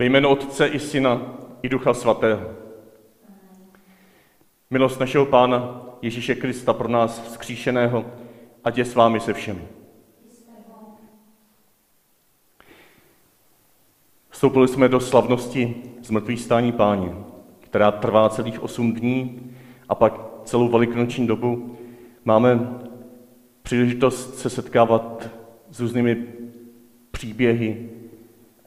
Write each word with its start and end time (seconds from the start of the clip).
Ve 0.00 0.06
jménu 0.06 0.28
Otce 0.28 0.66
i 0.66 0.78
Syna 0.78 1.34
i 1.62 1.68
Ducha 1.68 1.94
Svatého. 1.94 2.50
Milost 4.70 5.00
našeho 5.00 5.26
Pána 5.26 5.82
Ježíše 6.02 6.34
Krista 6.34 6.72
pro 6.72 6.88
nás 6.88 7.20
vzkříšeného, 7.20 8.04
ať 8.64 8.78
je 8.78 8.84
s 8.84 8.94
vámi 8.94 9.20
se 9.20 9.34
všemi. 9.34 9.62
Vstoupili 14.30 14.68
jsme 14.68 14.88
do 14.88 15.00
slavnosti 15.00 15.82
zmrtvých 16.02 16.40
stání 16.40 16.72
páně, 16.72 17.14
která 17.60 17.90
trvá 17.90 18.28
celých 18.28 18.62
osm 18.62 18.92
dní 18.92 19.50
a 19.88 19.94
pak 19.94 20.20
celou 20.44 20.68
velikonoční 20.68 21.26
dobu 21.26 21.76
máme 22.24 22.78
příležitost 23.62 24.38
se 24.38 24.50
setkávat 24.50 25.28
s 25.70 25.80
různými 25.80 26.26
příběhy 27.10 27.99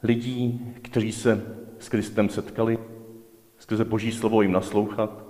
lidí, 0.04 0.74
kteří 0.82 1.12
se 1.12 1.56
s 1.80 1.90
Kristem 1.90 2.30
setkali, 2.30 2.80
skrze 3.58 3.86
Boží 3.86 4.12
slovo 4.12 4.42
jim 4.42 4.52
naslouchat, 4.52 5.24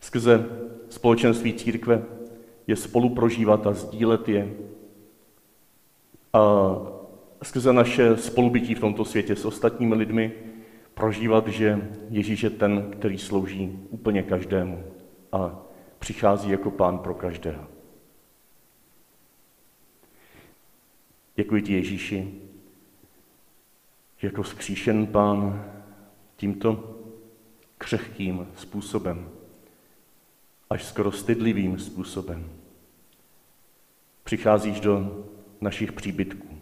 skrze 0.00 0.46
společenství 0.88 1.54
církve 1.54 2.02
je 2.66 2.76
spolu 2.76 3.14
prožívat 3.14 3.66
a 3.66 3.72
sdílet 3.72 4.28
je 4.28 4.54
a 6.32 6.40
skrze 7.42 7.72
naše 7.72 8.16
spolubytí 8.16 8.74
v 8.74 8.80
tomto 8.80 9.04
světě 9.04 9.36
s 9.36 9.44
ostatními 9.44 9.94
lidmi 9.94 10.32
prožívat, 10.94 11.48
že 11.48 11.88
Ježíš 12.10 12.42
je 12.42 12.50
ten, 12.50 12.90
který 12.90 13.18
slouží 13.18 13.78
úplně 13.90 14.22
každému 14.22 14.84
a 15.32 15.62
přichází 15.98 16.50
jako 16.50 16.70
pán 16.70 16.98
pro 16.98 17.14
každého. 17.14 17.66
Děkuji 21.36 21.62
ti, 21.62 21.72
Ježíši, 21.72 22.47
že 24.18 24.26
jako 24.26 24.44
skříšen 24.44 25.06
pán 25.06 25.64
tímto 26.36 26.96
křehkým 27.78 28.46
způsobem, 28.56 29.30
až 30.70 30.84
skoro 30.84 31.12
stydlivým 31.12 31.78
způsobem, 31.78 32.50
přicházíš 34.24 34.80
do 34.80 35.24
našich 35.60 35.92
příbytků, 35.92 36.58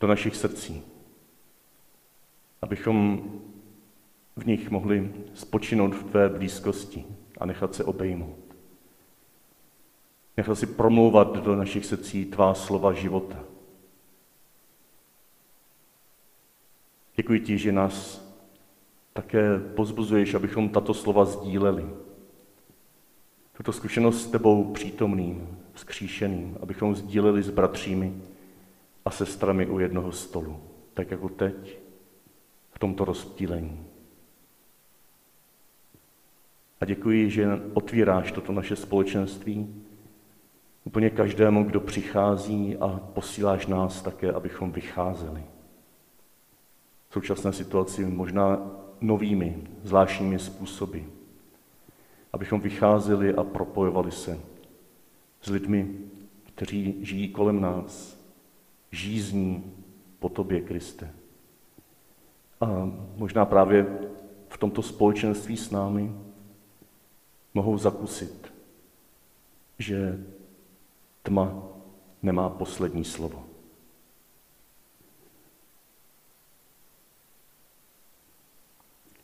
do 0.00 0.06
našich 0.06 0.36
srdcí, 0.36 0.82
abychom 2.62 3.22
v 4.36 4.46
nich 4.46 4.70
mohli 4.70 5.12
spočinout 5.34 5.94
v 5.94 6.04
tvé 6.04 6.28
blízkosti 6.28 7.04
a 7.38 7.46
nechat 7.46 7.74
se 7.74 7.84
obejmout. 7.84 8.38
Nechat 10.36 10.58
si 10.58 10.66
promlouvat 10.66 11.36
do 11.36 11.56
našich 11.56 11.86
srdcí 11.86 12.24
tvá 12.24 12.54
slova 12.54 12.92
života. 12.92 13.49
Děkuji 17.20 17.40
ti, 17.40 17.58
že 17.58 17.72
nás 17.72 18.26
také 19.12 19.58
pozbuzuješ, 19.58 20.34
abychom 20.34 20.68
tato 20.68 20.94
slova 20.94 21.24
sdíleli. 21.24 21.86
Tuto 23.56 23.72
zkušenost 23.72 24.22
s 24.22 24.30
tebou 24.30 24.72
přítomným, 24.72 25.58
vzkříšeným, 25.72 26.58
abychom 26.62 26.94
sdíleli 26.94 27.42
s 27.42 27.50
bratřími 27.50 28.14
a 29.04 29.10
sestrami 29.10 29.66
u 29.66 29.78
jednoho 29.78 30.12
stolu, 30.12 30.60
tak 30.94 31.10
jako 31.10 31.28
teď, 31.28 31.78
v 32.72 32.78
tomto 32.78 33.04
rozptýlení. 33.04 33.86
A 36.80 36.84
děkuji, 36.84 37.30
že 37.30 37.48
otvíráš 37.74 38.32
toto 38.32 38.52
naše 38.52 38.76
společenství 38.76 39.84
úplně 40.84 41.10
každému, 41.10 41.64
kdo 41.64 41.80
přichází 41.80 42.76
a 42.76 42.88
posíláš 43.14 43.66
nás 43.66 44.02
také, 44.02 44.32
abychom 44.32 44.72
vycházeli. 44.72 45.44
V 47.10 47.12
současné 47.12 47.52
situaci 47.52 48.04
možná 48.04 48.70
novými, 49.00 49.62
zvláštními 49.82 50.38
způsoby. 50.38 50.98
Abychom 52.32 52.60
vycházeli 52.60 53.34
a 53.34 53.44
propojovali 53.44 54.12
se 54.12 54.40
s 55.40 55.50
lidmi, 55.50 55.98
kteří 56.44 56.98
žijí 57.00 57.28
kolem 57.28 57.60
nás, 57.60 58.20
žízní 58.92 59.74
po 60.18 60.28
tobě, 60.28 60.60
Kriste. 60.60 61.14
A 62.60 62.90
možná 63.16 63.44
právě 63.44 63.86
v 64.48 64.58
tomto 64.58 64.82
společenství 64.82 65.56
s 65.56 65.70
námi 65.70 66.12
mohou 67.54 67.78
zakusit, 67.78 68.52
že 69.78 70.24
tma 71.22 71.62
nemá 72.22 72.48
poslední 72.48 73.04
slovo. 73.04 73.49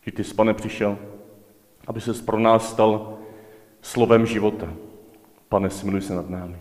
Že 0.06 0.12
ty 0.12 0.24
jsi, 0.24 0.34
pane, 0.34 0.54
přišel, 0.54 0.98
aby 1.86 2.00
se 2.00 2.14
pro 2.14 2.38
nás 2.38 2.70
stal 2.70 3.18
slovem 3.80 4.26
života. 4.26 4.72
Pane, 5.48 5.70
smiluj 5.70 6.00
se 6.00 6.14
nad 6.14 6.30
námi. 6.30 6.58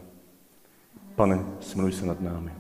Pane, 1.16 1.46
smiluj 1.60 1.92
se 1.92 2.06
nad 2.06 2.22
námi. 2.22 2.52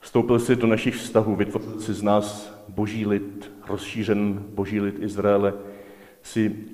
Vstoupil 0.00 0.38
jsi 0.38 0.56
do 0.56 0.66
našich 0.66 0.96
vztahů, 0.96 1.36
vytvořil 1.36 1.80
jsi 1.80 1.94
z 1.94 2.02
nás 2.02 2.54
boží 2.68 3.06
lid, 3.06 3.52
rozšířen 3.66 4.44
boží 4.48 4.80
lid 4.80 4.98
Izraele, 4.98 5.54
si 6.22 6.66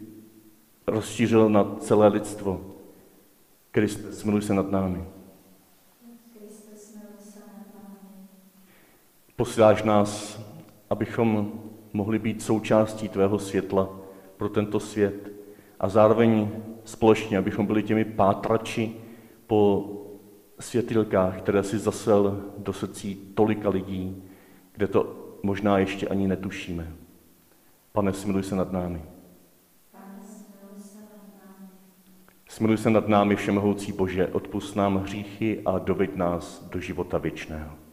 rozšířil 0.87 1.49
na 1.49 1.77
celé 1.77 2.09
lidstvo. 2.09 2.75
Kriste, 3.71 4.13
smiluj 4.13 4.43
se 4.43 4.55
nad 4.55 4.71
námi. 4.71 5.05
Posíláš 9.37 9.83
nás, 9.83 10.41
abychom 10.91 11.53
mohli 11.93 12.19
být 12.19 12.43
součástí 12.43 13.09
tvého 13.09 13.39
světla 13.39 13.91
pro 14.37 14.49
tento 14.49 14.81
svět 14.81 15.33
a 15.81 15.89
zároveň 15.89 16.49
společně, 16.85 17.39
abychom 17.39 17.67
byli 17.67 17.83
těmi 17.83 18.05
pátrači 18.05 18.97
po 19.47 19.91
světilkách, 20.61 21.39
které 21.39 21.63
si 21.63 21.79
zasel 21.79 22.45
do 22.59 22.73
srdcí 22.73 23.15
tolika 23.35 23.69
lidí, 23.69 24.23
kde 24.73 24.87
to 24.89 25.17
možná 25.43 25.79
ještě 25.79 26.09
ani 26.09 26.29
netušíme. 26.29 26.93
Pane, 27.93 28.13
smiluj 28.13 28.43
se 28.43 28.57
nad 28.57 28.73
námi. 28.73 29.03
Smiluj 32.49 32.77
se 32.77 32.91
nad 32.91 33.09
námi, 33.09 33.37
Všemohoucí 33.37 33.93
Bože, 33.93 34.27
odpust 34.27 34.77
nám 34.77 34.97
hříchy 34.97 35.63
a 35.65 35.79
doveď 35.79 36.17
nás 36.17 36.69
do 36.69 36.81
života 36.81 37.19
věčného. 37.19 37.90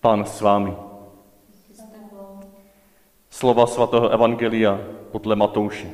Pán 0.00 0.24
s 0.24 0.40
vámi. 0.40 0.76
Slova 3.30 3.66
svatého 3.66 4.08
Evangelia 4.08 4.80
podle 5.12 5.36
Matouše. 5.36 5.90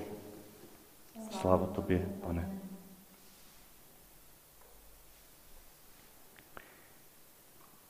Sláva 1.31 1.67
tobě, 1.67 2.09
pane. 2.21 2.51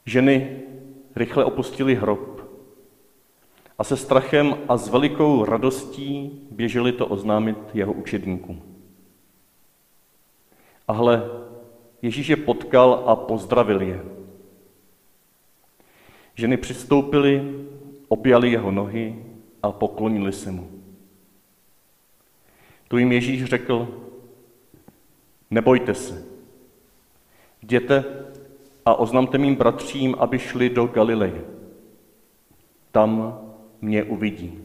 Ženy 0.07 0.63
rychle 1.17 1.45
opustili 1.45 1.95
hrob 1.95 2.41
a 3.79 3.85
se 3.85 3.97
strachem 3.97 4.57
a 4.69 4.77
s 4.77 4.89
velikou 4.89 5.45
radostí 5.45 6.41
běželi 6.51 6.93
to 6.93 7.07
oznámit 7.07 7.59
jeho 7.75 7.93
učedníkům. 7.93 8.63
A 10.89 10.93
hle, 10.93 11.31
Ježíš 12.03 12.29
je 12.29 12.37
potkal 12.37 13.05
a 13.07 13.17
pozdravil 13.17 13.83
je. 13.83 14.16
Ženy 16.37 16.57
přistoupily, 16.57 17.55
objali 18.09 18.51
jeho 18.51 18.71
nohy 18.71 19.25
a 19.63 19.73
poklonili 19.73 20.33
se 20.33 20.51
mu. 20.51 20.71
Tu 22.89 22.99
jim 22.99 23.13
Ježíš 23.13 23.45
řekl, 23.45 23.89
nebojte 25.51 25.95
se, 25.95 26.25
jděte 27.63 28.05
a 28.85 28.95
oznamte 28.95 29.39
mým 29.39 29.55
bratřím, 29.55 30.17
aby 30.19 30.39
šli 30.39 30.71
do 30.71 30.87
Galileje. 30.87 31.45
Tam 32.93 33.41
mě 33.81 34.05
uvidí. 34.05 34.63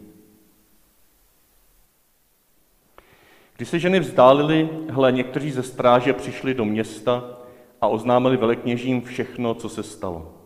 Když 3.58 3.70
se 3.70 3.80
ženy 3.80 4.00
vzdálily, 4.00 4.70
hle, 4.90 5.12
někteří 5.12 5.52
ze 5.52 5.64
stráže 5.64 6.14
přišli 6.14 6.54
do 6.54 6.66
města 6.66 7.38
a 7.82 7.88
oznámili 7.88 8.38
velekněžím 8.38 9.02
všechno, 9.02 9.54
co 9.54 9.70
se 9.70 9.84
stalo. 9.84 10.41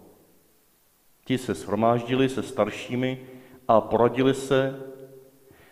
Ti 1.26 1.38
se 1.38 1.54
shromáždili 1.54 2.30
se 2.30 2.44
staršími 2.44 3.20
a 3.68 3.82
poradili 3.82 4.34
se 4.34 4.80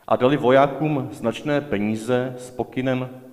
a 0.07 0.15
dali 0.15 0.37
vojákům 0.37 1.09
značné 1.11 1.61
peníze 1.61 2.35
s 2.37 2.51
pokynem 2.51 3.23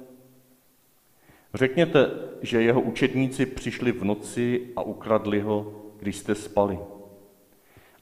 Řekněte, 1.55 2.11
že 2.43 2.63
jeho 2.63 2.81
učedníci 2.81 3.47
přišli 3.47 3.93
v 3.93 4.05
noci 4.05 4.73
a 4.77 4.83
ukradli 4.83 5.41
ho, 5.41 5.73
když 5.99 6.17
jste 6.17 6.35
spali. 6.35 6.79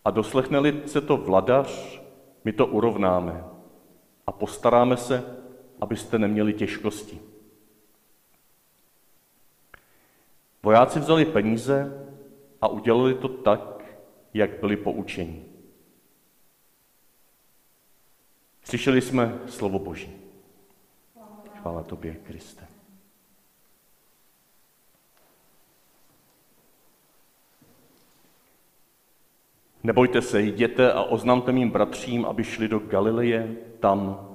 A 0.05 0.11
doslechneli 0.11 0.83
se 0.87 1.01
to 1.01 1.17
vladař, 1.17 2.03
my 2.45 2.53
to 2.53 2.67
urovnáme 2.67 3.45
a 4.27 4.33
postaráme 4.33 4.97
se, 4.97 5.25
abyste 5.81 6.19
neměli 6.19 6.53
těžkosti. 6.53 7.21
Vojáci 10.63 11.01
vzali 11.01 11.25
peníze 11.25 12.07
a 12.61 12.69
udělali 12.69 13.15
to 13.15 13.29
tak, 13.29 13.78
jak 14.35 14.61
byli 14.61 14.77
poučeni. 14.77 15.45
Slyšeli 18.63 19.01
jsme 19.01 19.39
slovo 19.47 19.79
Boží. 19.79 20.13
Chvála 21.55 21.83
tobě, 21.83 22.15
Kriste. 22.15 22.67
Nebojte 29.83 30.23
se, 30.23 30.41
jděte 30.43 30.93
a 30.93 31.03
oznamte 31.03 31.53
mým 31.53 31.71
bratřím, 31.71 32.25
aby 32.25 32.45
šli 32.45 32.69
do 32.69 32.79
Galileje, 32.79 33.57
tam 33.81 34.29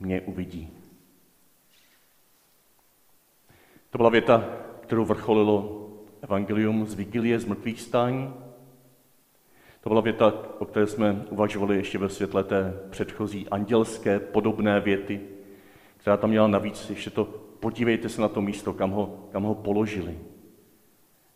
mě 0.00 0.20
uvidí. 0.20 0.70
To 3.90 3.98
byla 3.98 4.10
věta, 4.10 4.44
kterou 4.80 5.04
vrcholilo 5.04 5.88
evangelium 6.22 6.86
z 6.86 6.94
Vigilie, 6.94 7.38
z 7.38 7.44
mrtvých 7.44 7.80
stání. 7.80 8.45
To 9.86 9.90
byla 9.90 10.00
věta, 10.00 10.32
o 10.58 10.64
které 10.64 10.86
jsme 10.86 11.24
uvažovali 11.30 11.76
ještě 11.76 11.98
ve 11.98 12.08
světle 12.08 12.44
té 12.44 12.74
předchozí 12.90 13.48
andělské 13.48 14.20
podobné 14.20 14.80
věty, 14.80 15.20
která 15.96 16.16
tam 16.16 16.30
měla 16.30 16.46
navíc 16.46 16.90
ještě 16.90 17.10
to, 17.10 17.24
podívejte 17.60 18.08
se 18.08 18.20
na 18.20 18.28
to 18.28 18.42
místo, 18.42 18.72
kam 18.72 18.90
ho, 18.90 19.28
kam 19.32 19.42
ho 19.42 19.54
položili. 19.54 20.18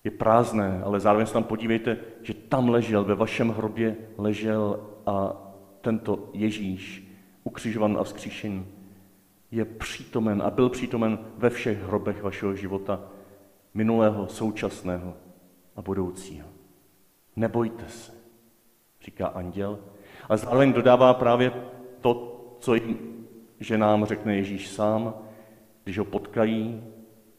Je 0.05 0.11
prázdné, 0.11 0.83
ale 0.85 1.01
zároveň 1.01 1.27
se 1.27 1.33
tam 1.33 1.45
podívejte, 1.45 1.99
že 2.23 2.35
tam 2.35 2.69
ležel, 2.69 3.05
ve 3.05 3.15
vašem 3.15 3.49
hrobě 3.49 3.97
ležel 4.19 4.81
a 5.07 5.37
tento 5.81 6.31
Ježíš, 6.33 7.09
ukřižovan 7.45 7.97
a 8.01 8.05
vzkříšen, 8.05 8.67
je 9.51 9.65
přítomen 9.65 10.43
a 10.43 10.51
byl 10.51 10.69
přítomen 10.69 11.19
ve 11.37 11.51
všech 11.51 11.83
hrobech 11.83 12.23
vašeho 12.23 12.55
života, 12.55 13.01
minulého, 13.75 14.27
současného 14.27 15.15
a 15.77 15.83
budoucího. 15.83 16.49
Nebojte 17.37 17.85
se, 17.89 18.20
říká 19.05 19.27
anděl, 19.27 19.79
ale 20.29 20.39
zároveň 20.39 20.73
dodává 20.73 21.15
právě 21.15 21.53
to, 22.01 22.37
co 22.61 22.75
jim, 22.75 22.99
že 23.61 23.79
nám 23.79 24.05
řekne 24.05 24.37
Ježíš 24.37 24.69
sám, 24.69 25.15
když 25.85 25.99
ho 25.99 26.05
potkají 26.05 26.83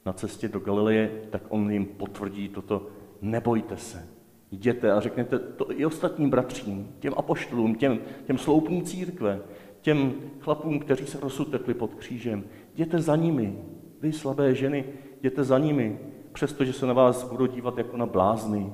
na 0.05 0.13
cestě 0.13 0.47
do 0.47 0.59
Galileje, 0.59 1.21
tak 1.29 1.41
on 1.49 1.71
jim 1.71 1.85
potvrdí 1.85 2.49
toto, 2.49 2.87
nebojte 3.21 3.77
se, 3.77 4.07
jděte 4.51 4.91
a 4.91 4.99
řekněte 4.99 5.39
to 5.39 5.71
i 5.71 5.85
ostatním 5.85 6.29
bratřím, 6.29 6.95
těm 6.99 7.13
apoštolům, 7.17 7.75
těm, 7.75 7.99
těm 8.25 8.37
sloupům 8.37 8.83
církve, 8.83 9.39
těm 9.81 10.13
chlapům, 10.39 10.79
kteří 10.79 11.05
se 11.05 11.19
rozsutekli 11.19 11.73
pod 11.73 11.95
křížem. 11.95 12.43
Jděte 12.73 13.01
za 13.01 13.15
nimi, 13.15 13.57
vy 14.01 14.13
slabé 14.13 14.55
ženy, 14.55 14.85
jděte 15.19 15.43
za 15.43 15.57
nimi, 15.57 15.99
přestože 16.31 16.73
se 16.73 16.85
na 16.85 16.93
vás 16.93 17.23
budou 17.23 17.45
dívat 17.45 17.77
jako 17.77 17.97
na 17.97 18.05
blázny. 18.05 18.73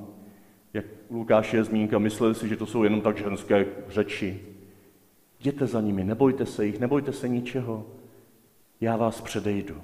Jak 0.74 0.84
Lukáš 1.10 1.54
je 1.54 1.64
zmínka, 1.64 1.98
mysleli 1.98 2.34
si, 2.34 2.48
že 2.48 2.56
to 2.56 2.66
jsou 2.66 2.84
jenom 2.84 3.00
tak 3.00 3.18
ženské 3.18 3.66
řeči. 3.88 4.40
Jděte 5.40 5.66
za 5.66 5.80
nimi, 5.80 6.04
nebojte 6.04 6.46
se 6.46 6.66
jich, 6.66 6.80
nebojte 6.80 7.12
se 7.12 7.28
ničeho. 7.28 7.86
Já 8.80 8.96
vás 8.96 9.20
předejdu. 9.20 9.74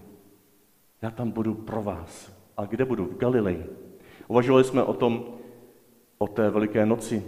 Já 1.03 1.11
tam 1.11 1.31
budu 1.31 1.55
pro 1.55 1.83
vás. 1.83 2.33
A 2.57 2.65
kde 2.65 2.85
budu? 2.85 3.05
V 3.05 3.17
Galileji. 3.17 3.67
Uvažovali 4.29 4.65
jsme 4.65 4.83
o 4.83 4.95
tom, 4.95 5.25
o 6.19 6.27
té 6.27 6.51
veliké 6.51 6.87
noci 6.87 7.25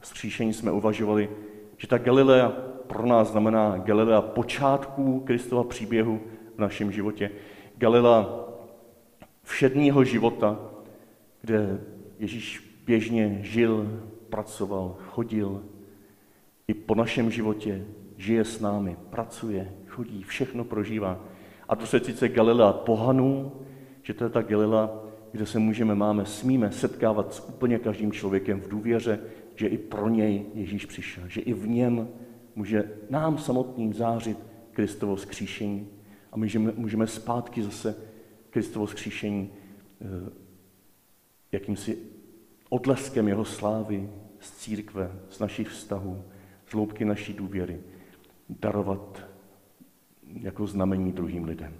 vzkříšení 0.00 0.52
jsme 0.52 0.72
uvažovali, 0.72 1.30
že 1.76 1.86
ta 1.86 1.98
Galilea 1.98 2.48
pro 2.86 3.06
nás 3.06 3.30
znamená 3.30 3.78
Galilea 3.78 4.22
počátků 4.22 5.20
Kristova 5.20 5.64
příběhu 5.64 6.20
v 6.56 6.58
našem 6.58 6.92
životě. 6.92 7.30
Galilea 7.76 8.44
všedního 9.42 10.04
života, 10.04 10.58
kde 11.40 11.80
Ježíš 12.18 12.73
běžně 12.84 13.38
žil, 13.42 14.02
pracoval, 14.28 14.96
chodil. 14.98 15.62
I 16.68 16.74
po 16.74 16.94
našem 16.94 17.30
životě 17.30 17.86
žije 18.16 18.44
s 18.44 18.60
námi, 18.60 18.96
pracuje, 19.10 19.72
chodí, 19.86 20.22
všechno 20.22 20.64
prožívá. 20.64 21.24
A 21.68 21.76
to 21.76 21.86
se 21.86 22.00
sice 22.00 22.28
Galilea 22.28 22.72
pohanů, 22.72 23.52
že 24.02 24.14
to 24.14 24.24
je 24.24 24.30
ta 24.30 24.42
Galilea, 24.42 24.90
kde 25.32 25.46
se 25.46 25.58
můžeme, 25.58 25.94
máme, 25.94 26.26
smíme 26.26 26.72
setkávat 26.72 27.34
s 27.34 27.48
úplně 27.48 27.78
každým 27.78 28.12
člověkem 28.12 28.60
v 28.60 28.68
důvěře, 28.68 29.20
že 29.54 29.66
i 29.66 29.78
pro 29.78 30.08
něj 30.08 30.46
Ježíš 30.54 30.86
přišel, 30.86 31.24
že 31.28 31.40
i 31.40 31.52
v 31.52 31.68
něm 31.68 32.08
může 32.54 32.90
nám 33.10 33.38
samotným 33.38 33.94
zářit 33.94 34.38
Kristovo 34.72 35.16
skříšení 35.16 35.88
a 36.32 36.36
můžeme, 36.36 36.72
můžeme 36.76 37.06
zpátky 37.06 37.62
zase 37.62 37.96
Kristovo 38.50 38.86
skříšení 38.86 39.50
eh, 40.00 40.30
jakýmsi 41.52 41.98
odleskem 42.74 43.28
jeho 43.28 43.44
slávy 43.44 44.10
z 44.40 44.50
církve, 44.50 45.12
z 45.30 45.38
našich 45.38 45.68
vztahů, 45.68 46.24
z 46.66 46.72
hloubky 46.72 47.04
naší 47.04 47.32
důvěry 47.32 47.80
darovat 48.48 49.22
jako 50.40 50.66
znamení 50.66 51.12
druhým 51.12 51.44
lidem. 51.44 51.74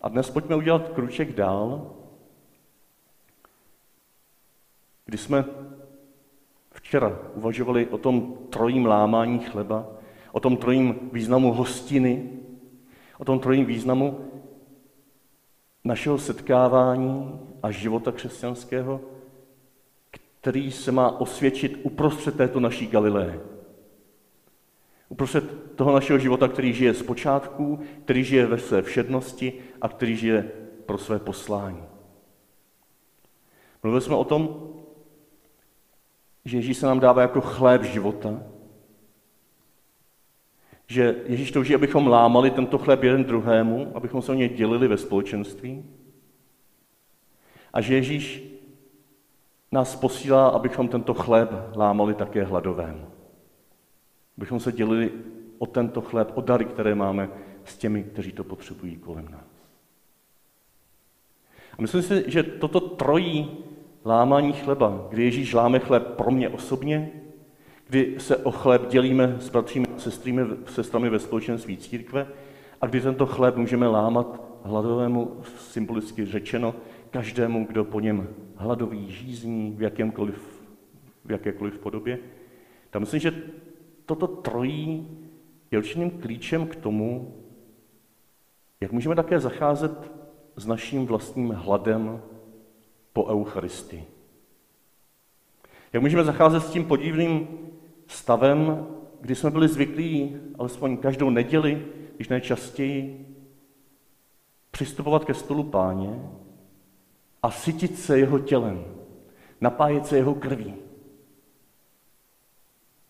A 0.00 0.08
dnes 0.08 0.30
pojďme 0.30 0.56
udělat 0.56 0.88
kruček 0.88 1.34
dál, 1.34 1.94
kdy 5.04 5.18
jsme 5.18 5.44
včera 6.70 7.18
uvažovali 7.34 7.86
o 7.86 7.98
tom 7.98 8.38
trojím 8.50 8.86
lámání 8.86 9.38
chleba, 9.38 9.86
o 10.32 10.40
tom 10.40 10.56
trojím 10.56 11.10
významu 11.12 11.52
hostiny, 11.52 12.30
o 13.18 13.24
tom 13.24 13.38
trojím 13.38 13.66
významu 13.66 14.31
našeho 15.84 16.18
setkávání 16.18 17.40
a 17.62 17.70
života 17.70 18.12
křesťanského, 18.12 19.00
který 20.40 20.72
se 20.72 20.92
má 20.92 21.20
osvědčit 21.20 21.80
uprostřed 21.82 22.36
této 22.36 22.60
naší 22.60 22.86
Galileje. 22.86 23.40
Uprostřed 25.08 25.76
toho 25.76 25.92
našeho 25.92 26.18
života, 26.18 26.48
který 26.48 26.72
žije 26.72 26.94
z 26.94 27.02
počátku, 27.02 27.80
který 28.04 28.24
žije 28.24 28.46
ve 28.46 28.58
své 28.58 28.82
všednosti 28.82 29.52
a 29.80 29.88
který 29.88 30.16
žije 30.16 30.50
pro 30.86 30.98
své 30.98 31.18
poslání. 31.18 31.84
Mluvili 33.82 34.02
jsme 34.02 34.16
o 34.16 34.24
tom, 34.24 34.68
že 36.44 36.56
Ježíš 36.56 36.76
se 36.76 36.86
nám 36.86 37.00
dává 37.00 37.22
jako 37.22 37.40
chléb 37.40 37.82
života, 37.82 38.42
že 40.92 41.16
Ježíš 41.26 41.50
touží, 41.50 41.74
abychom 41.74 42.06
lámali 42.06 42.50
tento 42.50 42.78
chléb 42.78 43.02
jeden 43.02 43.24
druhému, 43.24 43.92
abychom 43.94 44.22
se 44.22 44.32
o 44.32 44.34
něj 44.34 44.48
dělili 44.48 44.88
ve 44.88 44.96
společenství. 44.96 45.84
A 47.72 47.80
že 47.80 47.94
Ježíš 47.94 48.44
nás 49.72 49.96
posílá, 49.96 50.48
abychom 50.48 50.88
tento 50.88 51.14
chléb 51.14 51.50
lámali 51.76 52.14
také 52.14 52.44
hladovému. 52.44 53.06
Abychom 54.36 54.60
se 54.60 54.72
dělili 54.72 55.12
o 55.58 55.66
tento 55.66 56.00
chléb, 56.00 56.32
o 56.34 56.40
dary, 56.40 56.64
které 56.64 56.94
máme 56.94 57.30
s 57.64 57.76
těmi, 57.76 58.04
kteří 58.04 58.32
to 58.32 58.44
potřebují 58.44 58.96
kolem 58.96 59.28
nás. 59.30 59.48
A 61.78 61.82
myslím 61.82 62.02
si, 62.02 62.24
že 62.26 62.42
toto 62.42 62.80
trojí 62.80 63.56
lámání 64.04 64.52
chleba, 64.52 65.06
kdy 65.08 65.24
Ježíš 65.24 65.54
láme 65.54 65.78
chléb 65.78 66.06
pro 66.16 66.30
mě 66.30 66.48
osobně, 66.48 67.21
kdy 67.92 68.20
se 68.20 68.36
o 68.36 68.50
chléb 68.50 68.88
dělíme 68.88 69.36
s 69.40 69.50
bratřími 69.50 69.86
a 69.96 69.98
sestrými, 69.98 70.42
sestrami 70.66 71.10
ve 71.10 71.18
společenství 71.18 71.76
církve 71.76 72.26
a 72.80 72.86
kdy 72.86 73.00
tento 73.00 73.26
chléb 73.26 73.56
můžeme 73.56 73.88
lámat 73.88 74.42
hladovému, 74.62 75.40
symbolicky 75.58 76.26
řečeno, 76.26 76.74
každému, 77.10 77.66
kdo 77.66 77.84
po 77.84 78.00
něm 78.00 78.28
hladový, 78.56 79.10
žízní 79.10 79.74
v, 79.76 79.82
jakémkoliv, 79.82 80.62
v 81.24 81.32
jakékoliv 81.32 81.78
podobě. 81.78 82.18
Tam 82.90 83.02
myslím, 83.02 83.20
že 83.20 83.42
toto 84.06 84.26
trojí 84.26 85.08
je 85.70 85.78
určitým 85.78 86.10
klíčem 86.10 86.66
k 86.66 86.76
tomu, 86.76 87.34
jak 88.80 88.92
můžeme 88.92 89.14
také 89.14 89.40
zacházet 89.40 90.12
s 90.56 90.66
naším 90.66 91.06
vlastním 91.06 91.50
hladem 91.50 92.22
po 93.12 93.26
Eucharistii. 93.26 94.04
Jak 95.92 96.02
můžeme 96.02 96.24
zacházet 96.24 96.62
s 96.62 96.70
tím 96.70 96.84
podivným 96.84 97.62
stavem, 98.12 98.86
kdy 99.20 99.34
jsme 99.34 99.50
byli 99.50 99.68
zvyklí, 99.68 100.36
alespoň 100.58 100.96
každou 100.96 101.30
neděli, 101.30 101.86
když 102.16 102.28
nejčastěji, 102.28 103.26
přistupovat 104.70 105.24
ke 105.24 105.34
stolu 105.34 105.62
páně 105.62 106.30
a 107.42 107.50
sytit 107.50 107.98
se 107.98 108.18
jeho 108.18 108.38
tělem, 108.38 108.84
napájet 109.60 110.06
se 110.06 110.16
jeho 110.16 110.34
krví. 110.34 110.74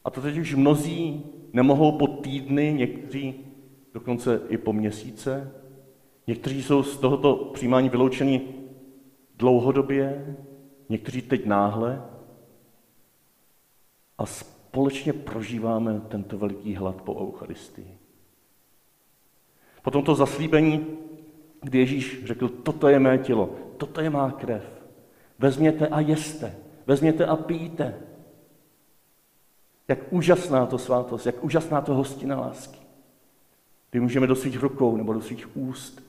A 0.04 0.10
to 0.10 0.20
teď 0.20 0.38
už 0.38 0.54
mnozí 0.54 1.24
nemohou 1.52 1.98
po 1.98 2.06
týdny, 2.06 2.74
někteří 2.78 3.34
dokonce 3.94 4.40
i 4.48 4.58
po 4.58 4.72
měsíce. 4.72 5.52
Někteří 6.26 6.62
jsou 6.62 6.82
z 6.82 6.96
tohoto 6.96 7.34
přijímání 7.34 7.88
vyloučeni 7.88 8.40
dlouhodobě, 9.36 10.36
někteří 10.88 11.22
teď 11.22 11.46
náhle. 11.46 12.02
A 14.18 14.26
společně 14.72 15.12
prožíváme 15.12 16.00
tento 16.08 16.38
veliký 16.38 16.74
hlad 16.74 17.02
po 17.02 17.20
Eucharistii. 17.20 17.98
Po 19.82 19.90
tomto 19.90 20.14
zaslíbení 20.14 20.86
kdy 21.62 21.78
Ježíš 21.78 22.24
řekl, 22.24 22.48
toto 22.48 22.88
je 22.88 22.98
mé 22.98 23.18
tělo, 23.18 23.50
toto 23.76 24.00
je 24.00 24.10
má 24.10 24.30
krev. 24.30 24.82
Vezměte 25.38 25.88
a 25.88 26.00
jeste, 26.00 26.56
vezměte 26.86 27.26
a 27.26 27.36
pijte. 27.36 27.94
Jak 29.88 30.12
úžasná 30.12 30.66
to 30.66 30.78
svátost, 30.78 31.26
jak 31.26 31.44
úžasná 31.44 31.80
to 31.80 31.94
hostina 31.94 32.40
lásky. 32.40 32.78
Kdy 33.90 34.00
můžeme 34.00 34.26
do 34.26 34.36
svých 34.36 34.62
rukou 34.62 34.96
nebo 34.96 35.12
do 35.12 35.20
svých 35.20 35.56
úst 35.56 36.02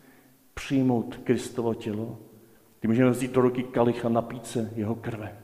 přijmout 0.54 1.18
Kristovo 1.18 1.74
tělo, 1.74 2.20
kdy 2.80 2.88
můžeme 2.88 3.10
vzít 3.10 3.32
do 3.32 3.42
ruky 3.42 3.64
kalicha 3.64 4.10
napít 4.10 4.48
se 4.48 4.72
jeho 4.76 4.96
krve. 4.96 5.43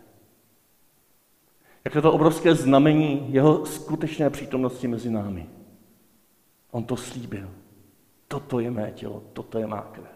Jak 1.90 1.96
je 1.96 2.02
to 2.02 2.14
obrovské 2.14 2.56
znamení 2.56 3.34
jeho 3.34 3.66
skutečné 3.66 4.30
přítomnosti 4.30 4.88
mezi 4.88 5.10
námi. 5.10 5.50
On 6.72 6.84
to 6.84 6.98
slíbil. 6.98 7.50
Toto 8.28 8.60
je 8.60 8.72
mé 8.72 8.92
tělo, 8.92 9.24
toto 9.34 9.60
je 9.60 9.68
má 9.68 9.82
krev. 9.82 10.14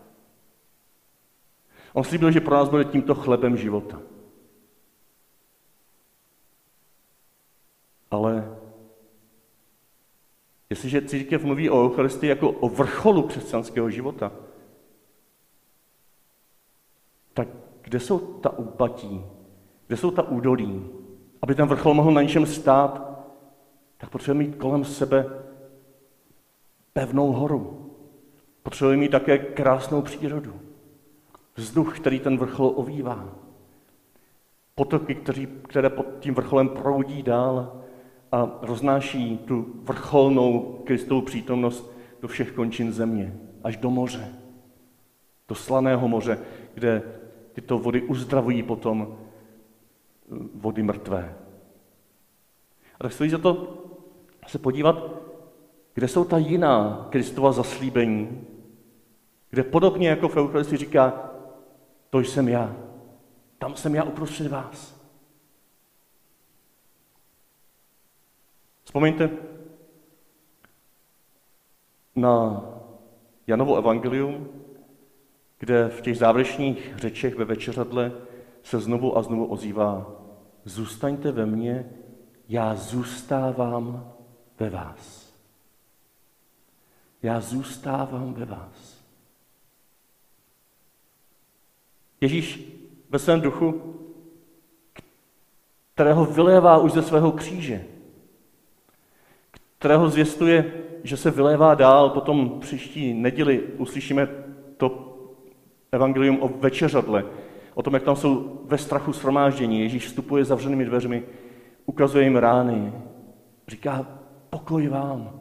On 1.93 2.03
slíbil, 2.03 2.31
že 2.31 2.41
pro 2.41 2.55
nás 2.55 2.69
bude 2.69 2.85
tímto 2.85 3.15
chlebem 3.15 3.57
života. 3.57 4.01
Ale 8.11 8.57
jestliže 10.69 11.01
církev 11.01 11.43
mluví 11.43 11.69
o 11.69 11.83
Eucharistii 11.83 12.29
jako 12.29 12.51
o 12.51 12.69
vrcholu 12.69 13.23
křesťanského 13.23 13.89
života, 13.89 14.31
tak 17.33 17.47
kde 17.81 17.99
jsou 17.99 18.19
ta 18.19 18.57
úpatí, 18.57 19.25
kde 19.87 19.97
jsou 19.97 20.11
ta 20.11 20.21
údolí, 20.21 21.02
aby 21.43 21.55
ten 21.55 21.67
vrchol 21.67 21.93
mohl 21.93 22.11
na 22.11 22.21
něčem 22.21 22.45
stát, 22.45 23.19
tak 23.97 24.09
potřebujeme 24.09 24.49
mít 24.49 24.55
kolem 24.55 24.85
sebe 24.85 25.25
pevnou 26.93 27.31
horu. 27.31 27.89
Potřebujeme 28.63 28.99
mít 28.99 29.11
také 29.11 29.37
krásnou 29.37 30.01
přírodu. 30.01 30.53
Vzduch, 31.55 31.99
který 31.99 32.19
ten 32.19 32.37
vrchol 32.37 32.73
ovývá. 32.75 33.29
Potoky, 34.75 35.15
které 35.67 35.89
pod 35.89 36.05
tím 36.19 36.33
vrcholem 36.33 36.69
proudí 36.69 37.23
dál 37.23 37.81
a 38.31 38.59
roznáší 38.61 39.37
tu 39.37 39.65
vrcholnou 39.83 40.81
Kristovu 40.83 41.21
přítomnost 41.21 41.91
do 42.21 42.27
všech 42.27 42.51
končin 42.51 42.91
země, 42.91 43.39
až 43.63 43.77
do 43.77 43.89
moře. 43.89 44.33
Do 45.47 45.55
slaného 45.55 46.07
moře, 46.07 46.39
kde 46.73 47.01
tyto 47.53 47.79
vody 47.79 48.01
uzdravují 48.01 48.63
potom 48.63 49.17
vody 50.53 50.83
mrtvé. 50.83 51.35
A 52.99 53.03
tak 53.03 53.13
stojí 53.13 53.29
za 53.29 53.37
to 53.37 53.77
se 54.47 54.59
podívat, 54.59 55.11
kde 55.93 56.07
jsou 56.07 56.25
ta 56.25 56.37
jiná 56.37 57.07
Kristova 57.09 57.51
zaslíbení, 57.51 58.47
kde 59.49 59.63
podobně 59.63 60.09
jako 60.09 60.27
v 60.29 60.37
Eucharistii 60.37 60.77
říká, 60.77 61.31
to 62.09 62.19
jsem 62.19 62.47
já, 62.47 62.75
tam 63.57 63.75
jsem 63.75 63.95
já 63.95 64.03
uprostřed 64.03 64.47
vás. 64.47 65.03
Vzpomeňte 68.83 69.29
na 72.15 72.65
Janovo 73.47 73.77
evangelium, 73.77 74.49
kde 75.59 75.89
v 75.89 76.01
těch 76.01 76.17
závěrečných 76.17 76.93
řečech 76.97 77.35
ve 77.35 77.45
večeřadle 77.45 78.11
se 78.63 78.79
znovu 78.79 79.17
a 79.17 79.21
znovu 79.21 79.45
ozývá 79.45 80.23
Zůstaňte 80.65 81.31
ve 81.31 81.45
mně, 81.45 81.89
já 82.49 82.75
zůstávám 82.75 84.13
ve 84.59 84.69
vás. 84.69 85.33
Já 87.23 87.41
zůstávám 87.41 88.33
ve 88.33 88.45
vás. 88.45 89.03
Ježíš 92.21 92.73
ve 93.09 93.19
svém 93.19 93.41
duchu, 93.41 93.95
kterého 95.93 96.25
vylévá 96.25 96.77
už 96.77 96.91
ze 96.91 97.01
svého 97.01 97.31
kříže, 97.31 97.85
kterého 99.77 100.09
zvěstuje, 100.09 100.73
že 101.03 101.17
se 101.17 101.31
vylévá 101.31 101.75
dál, 101.75 102.09
potom 102.09 102.59
příští 102.59 103.13
neděli 103.13 103.63
uslyšíme 103.63 104.27
to 104.77 105.17
evangelium 105.91 106.37
o 106.41 106.47
večeřadle, 106.47 107.25
o 107.73 107.83
tom, 107.83 107.93
jak 107.93 108.03
tam 108.03 108.15
jsou 108.15 108.61
ve 108.65 108.77
strachu 108.77 109.13
shromáždění. 109.13 109.79
Ježíš 109.79 110.07
vstupuje 110.07 110.45
zavřenými 110.45 110.85
dveřmi, 110.85 111.23
ukazuje 111.85 112.23
jim 112.23 112.35
rány, 112.35 112.93
říká 113.67 114.07
pokoj 114.49 114.87
vám, 114.87 115.39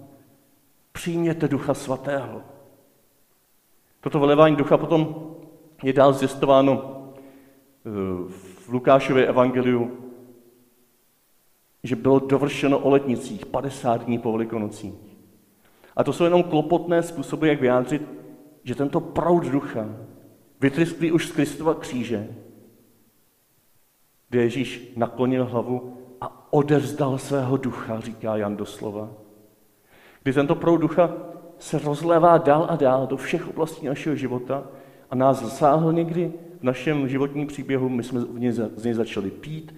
přijměte 0.93 1.49
ducha 1.49 1.75
svatého. 1.75 2.43
Toto 4.01 4.21
vylevání 4.21 4.57
ducha 4.57 4.77
potom 4.77 5.33
je 5.83 5.93
dál 5.93 6.13
zjistováno 6.13 7.03
eh, 7.87 7.91
v 8.67 8.69
Lukášově 8.69 9.27
evangeliu, 9.27 9.91
že 11.83 11.97
bylo 11.97 12.19
dovršeno 12.19 12.79
o 12.79 12.91
letnicích 12.91 13.47
50 13.47 14.05
dní 14.05 14.19
po 14.19 14.33
velikonocích. 14.33 14.95
A 15.97 16.05
to 16.05 16.13
jsou 16.13 16.25
jenom 16.25 16.43
klopotné 16.43 17.03
způsoby, 17.03 17.49
jak 17.49 17.61
vyjádřit, 17.61 18.03
že 18.65 18.75
tento 18.75 19.01
proud 19.01 19.45
ducha, 19.45 19.89
vytrysklý 20.63 21.13
už 21.13 21.29
z 21.29 21.33
Kristova 21.33 21.75
kříže, 21.75 22.29
kde 24.29 24.43
Ježíš 24.43 24.93
naklonil 24.97 25.45
hlavu 25.45 25.97
a 26.21 26.53
odevzdal 26.53 27.19
svého 27.19 27.57
ducha, 27.57 28.01
říká 28.01 28.37
Jan 28.37 28.57
doslova. 28.57 29.11
Kdy 30.23 30.33
tento 30.33 30.55
proud 30.55 30.77
ducha 30.77 31.15
se 31.59 31.79
rozlévá 31.79 32.39
dál 32.39 32.67
a 32.71 32.77
dál 32.77 33.07
do 33.07 33.17
všech 33.17 33.49
oblastí 33.49 33.87
našeho 33.87 34.17
života 34.17 34.65
a 35.11 35.15
nás 35.15 35.43
zasáhl 35.43 35.93
někdy 35.93 36.33
v 36.61 36.63
našem 36.63 37.09
životním 37.09 37.47
příběhu, 37.47 37.89
my 37.89 38.03
jsme 38.03 38.21
z 38.77 38.85
něj 38.85 38.95
začali 38.95 39.31
pít 39.31 39.75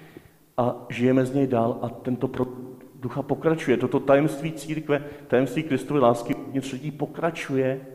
a 0.57 0.87
žijeme 0.89 1.27
z 1.27 1.35
něj 1.35 1.47
dál 1.47 1.79
a 1.83 1.89
tento 1.89 2.29
proud 2.29 2.49
ducha 2.95 3.23
pokračuje. 3.23 3.77
Toto 3.77 4.01
tajemství 4.01 4.53
církve, 4.53 5.05
tajemství 5.29 5.63
Kristovy 5.63 6.01
lásky 6.01 6.35
uvnitř 6.35 6.73
lidí 6.73 6.91
pokračuje 6.91 7.87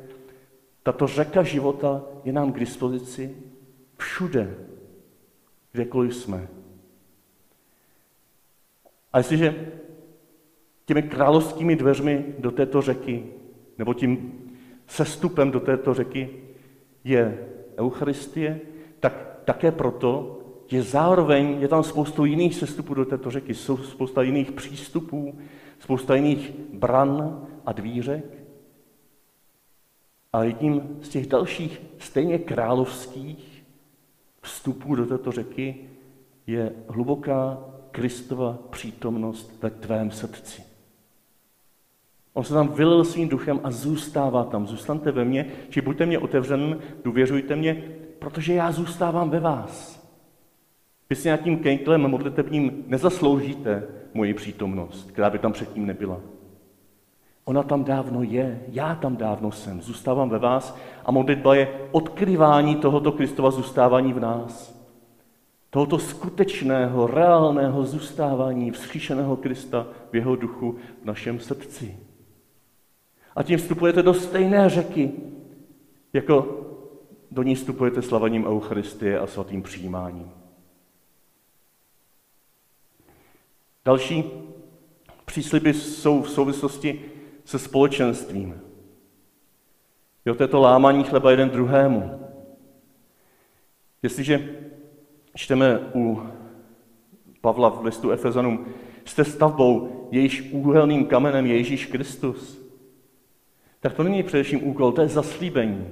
tato 0.83 1.07
řeka 1.07 1.43
života 1.43 2.03
je 2.23 2.33
nám 2.33 2.51
k 2.51 2.59
dispozici 2.59 3.35
všude, 3.97 4.55
kdekoliv 5.71 6.15
jsme. 6.15 6.47
A 9.13 9.17
jestliže 9.17 9.71
těmi 10.85 11.03
královskými 11.03 11.75
dveřmi 11.75 12.25
do 12.39 12.51
této 12.51 12.81
řeky, 12.81 13.25
nebo 13.77 13.93
tím 13.93 14.33
sestupem 14.87 15.51
do 15.51 15.59
této 15.59 15.93
řeky 15.93 16.29
je 17.03 17.47
Eucharistie, 17.77 18.61
tak 18.99 19.39
také 19.45 19.71
proto, 19.71 20.39
že 20.67 20.83
zároveň 20.83 21.57
je 21.61 21.67
tam 21.67 21.83
spoustu 21.83 22.25
jiných 22.25 22.55
sestupů 22.55 22.93
do 22.93 23.05
této 23.05 23.31
řeky, 23.31 23.53
jsou 23.53 23.77
spousta 23.77 24.21
jiných 24.21 24.51
přístupů, 24.51 25.37
spousta 25.79 26.15
jiných 26.15 26.51
bran 26.73 27.47
a 27.65 27.71
dvířek, 27.71 28.38
a 30.33 30.43
jedním 30.43 30.99
z 31.01 31.09
těch 31.09 31.27
dalších 31.27 31.81
stejně 31.97 32.39
královských 32.39 33.63
vstupů 34.41 34.95
do 34.95 35.05
této 35.05 35.31
řeky 35.31 35.75
je 36.47 36.73
hluboká 36.87 37.57
Kristova 37.91 38.57
přítomnost 38.69 39.57
ve 39.61 39.69
tvém 39.69 40.11
srdci. 40.11 40.63
On 42.33 42.43
se 42.43 42.53
tam 42.53 42.67
vylil 42.67 43.05
svým 43.05 43.29
duchem 43.29 43.59
a 43.63 43.71
zůstává 43.71 44.43
tam. 44.43 44.67
Zůstaňte 44.67 45.11
ve 45.11 45.25
mně, 45.25 45.51
či 45.69 45.81
buďte 45.81 46.05
mě 46.05 46.19
otevřen, 46.19 46.79
důvěřujte 47.03 47.55
mě, 47.55 47.83
protože 48.19 48.53
já 48.53 48.71
zůstávám 48.71 49.29
ve 49.29 49.39
vás. 49.39 49.99
Vy 51.09 51.15
si 51.15 51.27
nějakým 51.27 51.59
kejklem 51.59 52.01
modlitebním 52.01 52.83
nezasloužíte 52.87 53.83
moji 54.13 54.33
přítomnost, 54.33 55.11
která 55.11 55.29
by 55.29 55.39
tam 55.39 55.53
předtím 55.53 55.85
nebyla. 55.85 56.21
Ona 57.49 57.63
tam 57.63 57.83
dávno 57.83 58.23
je, 58.23 58.63
já 58.67 58.95
tam 58.95 59.17
dávno 59.17 59.51
jsem, 59.51 59.81
zůstávám 59.81 60.29
ve 60.29 60.39
vás 60.39 60.77
a 61.05 61.11
modlitba 61.11 61.55
je 61.55 61.89
odkryvání 61.91 62.75
tohoto 62.75 63.11
Kristova 63.11 63.51
zůstávání 63.51 64.13
v 64.13 64.19
nás. 64.19 64.79
Tohoto 65.69 65.99
skutečného, 65.99 67.07
reálného 67.07 67.85
zůstávání 67.85 68.71
vzkříšeného 68.71 69.35
Krista 69.35 69.87
v 70.11 70.15
jeho 70.15 70.35
duchu 70.35 70.75
v 71.01 71.05
našem 71.05 71.39
srdci. 71.39 71.97
A 73.35 73.43
tím 73.43 73.57
vstupujete 73.57 74.03
do 74.03 74.13
stejné 74.13 74.69
řeky, 74.69 75.11
jako 76.13 76.65
do 77.31 77.43
ní 77.43 77.55
vstupujete 77.55 78.01
slavaním 78.01 78.47
Eucharistie 78.47 79.19
a 79.19 79.27
svatým 79.27 79.63
přijímáním. 79.63 80.31
Další 83.85 84.23
přísliby 85.25 85.73
jsou 85.73 86.21
v 86.21 86.29
souvislosti 86.29 87.05
se 87.49 87.59
společenstvím. 87.59 88.61
Jo, 90.25 90.35
to 90.35 90.43
je 90.43 90.47
to 90.47 90.59
lámání 90.59 91.03
chleba 91.03 91.31
jeden 91.31 91.49
druhému. 91.49 92.19
Jestliže 94.03 94.49
čteme 95.35 95.79
u 95.95 96.21
Pavla 97.41 97.69
v 97.69 97.85
listu 97.85 98.11
Efezanům, 98.11 98.65
jste 99.05 99.25
stavbou, 99.25 100.07
jejíž 100.11 100.49
úhelným 100.51 101.05
kamenem 101.05 101.45
je 101.45 101.57
Ježíš 101.57 101.85
Kristus, 101.85 102.61
tak 103.79 103.93
to 103.93 104.03
není 104.03 104.23
především 104.23 104.67
úkol, 104.67 104.91
to 104.91 105.01
je 105.01 105.07
zaslíbení. 105.07 105.87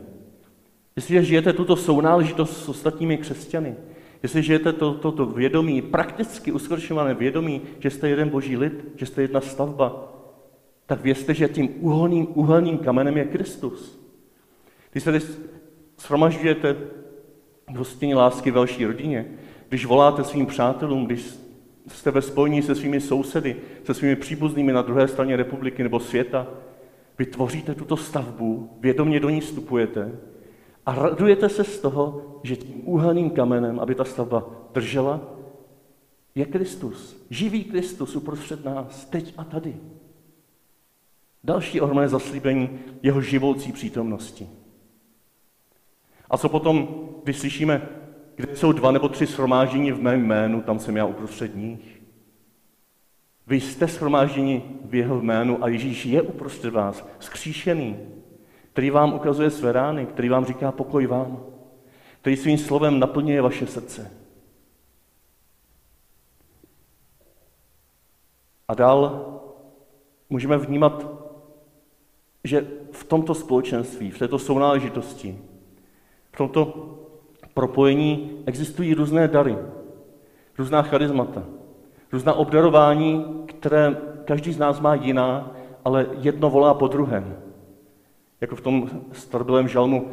Jestliže 0.95 1.23
žijete 1.23 1.53
tuto 1.53 1.75
sounáležitost 1.75 2.63
s 2.63 2.69
ostatními 2.69 3.17
křesťany, 3.17 3.75
jestli 4.23 4.43
žijete 4.43 4.73
toto 4.73 5.11
to, 5.11 5.25
to 5.25 5.25
vědomí, 5.25 5.81
prakticky 5.81 6.51
uskutečňované 6.51 7.13
vědomí, 7.13 7.61
že 7.79 7.89
jste 7.89 8.09
jeden 8.09 8.29
boží 8.29 8.57
lid, 8.57 8.73
že 8.95 9.05
jste 9.05 9.21
jedna 9.21 9.41
stavba, 9.41 10.16
tak 10.88 11.01
vězte, 11.01 11.34
že 11.34 11.48
tím 11.48 11.70
uhelným, 11.79 12.27
uhelným 12.34 12.77
kamenem 12.77 13.17
je 13.17 13.25
Kristus. 13.25 14.00
Když 14.91 15.03
se 15.03 15.22
shromažďujete 16.00 16.74
v 17.74 17.75
hostině 17.75 18.15
lásky 18.15 18.51
ve 18.51 18.60
vaší 18.60 18.86
rodině, 18.86 19.25
když 19.70 19.86
voláte 19.86 20.24
svým 20.24 20.46
přátelům, 20.46 21.06
když 21.06 21.39
jste 21.88 22.12
ve 22.12 22.22
spojení 22.22 22.62
se 22.62 22.75
svými 22.75 23.01
sousedy, 23.01 23.56
se 23.84 23.94
svými 23.94 24.15
příbuznými 24.15 24.74
na 24.74 24.82
druhé 24.82 25.08
straně 25.08 25.36
republiky 25.36 25.84
nebo 25.84 26.00
světa, 26.00 26.48
vytvoříte 27.20 27.75
tuto 27.75 27.98
stavbu, 27.98 28.70
vědomě 28.79 29.20
do 29.20 29.29
ní 29.29 29.41
vstupujete 29.41 30.12
a 30.86 30.96
radujete 30.96 31.50
se 31.50 31.63
z 31.63 31.79
toho, 31.79 32.22
že 32.44 32.56
tím 32.56 32.82
úhelným 32.86 33.29
kamenem, 33.29 33.79
aby 33.79 33.96
ta 33.96 34.03
stavba 34.03 34.50
držela, 34.74 35.22
je 36.36 36.46
Kristus. 36.46 37.25
Živý 37.29 37.63
Kristus 37.63 38.15
uprostřed 38.15 38.65
nás, 38.65 39.06
teď 39.06 39.34
a 39.38 39.44
tady. 39.44 39.75
Další 41.44 41.82
ohromné 41.82 42.10
zaslíbení 42.10 42.79
jeho 43.03 43.22
živoucí 43.22 43.72
přítomnosti. 43.72 44.50
A 46.29 46.38
co 46.38 46.50
potom, 46.50 46.88
když 47.24 47.38
slyšíme, 47.38 47.89
kde 48.36 48.56
jsou 48.56 48.72
dva 48.72 48.91
nebo 48.91 49.10
tři 49.10 49.25
shromáždění 49.25 49.91
v 49.91 50.01
mém 50.01 50.25
jménu, 50.25 50.62
tam 50.62 50.79
jsem 50.79 50.98
já 50.98 51.06
uprostřed 51.06 51.56
nich. 51.56 52.01
Vy 53.48 53.62
jste 53.62 53.88
shromážděni 53.88 54.63
v 54.86 54.96
jeho 54.96 55.22
jménu 55.22 55.63
a 55.63 55.67
Ježíš 55.67 56.06
je 56.06 56.22
uprostřed 56.22 56.74
vás, 56.74 57.08
skříšený, 57.20 57.98
který 58.72 58.89
vám 58.89 59.13
ukazuje 59.13 59.50
své 59.50 59.72
rány, 59.72 60.06
který 60.06 60.29
vám 60.29 60.46
říká 60.46 60.72
pokoj 60.72 61.08
vám, 61.08 61.46
který 62.22 62.38
svým 62.38 62.58
slovem 62.58 63.00
naplňuje 63.00 63.41
vaše 63.41 63.67
srdce. 63.67 64.12
A 68.67 68.74
dál 68.74 69.34
můžeme 70.29 70.58
vnímat, 70.58 71.16
že 72.44 72.67
v 72.91 73.03
tomto 73.03 73.34
společenství, 73.34 74.12
v 74.12 74.20
této 74.20 74.39
sounáležitosti, 74.39 75.39
v 76.32 76.38
tomto 76.38 76.94
propojení 77.53 78.44
existují 78.46 78.94
různé 78.94 79.27
dary, 79.27 79.58
různá 80.58 80.82
charismata, 80.82 81.44
různá 82.12 82.34
obdarování, 82.34 83.25
které 83.46 83.98
každý 84.25 84.53
z 84.53 84.58
nás 84.58 84.79
má 84.79 84.96
jiná, 84.96 85.51
ale 85.86 86.08
jedno 86.20 86.50
volá 86.50 86.74
po 86.74 86.88
druhém. 86.88 87.38
Jako 88.41 88.56
v 88.56 88.62
tom 88.62 88.89
starbilém 89.12 89.67
žalmu 89.67 90.08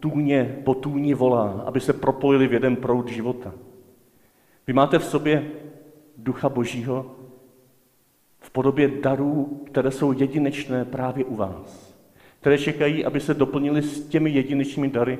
tůně 0.00 0.58
po 0.64 0.74
tůni 0.74 1.14
volá, 1.14 1.62
aby 1.66 1.80
se 1.80 1.92
propojili 1.92 2.48
v 2.48 2.52
jeden 2.52 2.76
proud 2.76 3.08
života. 3.08 3.52
Vy 4.66 4.72
máte 4.72 4.98
v 4.98 5.04
sobě 5.04 5.50
ducha 6.16 6.48
božího 6.48 7.15
podobě 8.56 8.88
darů, 8.88 9.62
které 9.66 9.90
jsou 9.90 10.12
jedinečné 10.12 10.84
právě 10.84 11.24
u 11.24 11.36
vás, 11.36 11.94
které 12.40 12.58
čekají, 12.58 13.04
aby 13.04 13.20
se 13.20 13.34
doplnili 13.34 13.82
s 13.82 14.08
těmi 14.08 14.30
jedinečnými 14.30 14.88
dary, 14.88 15.18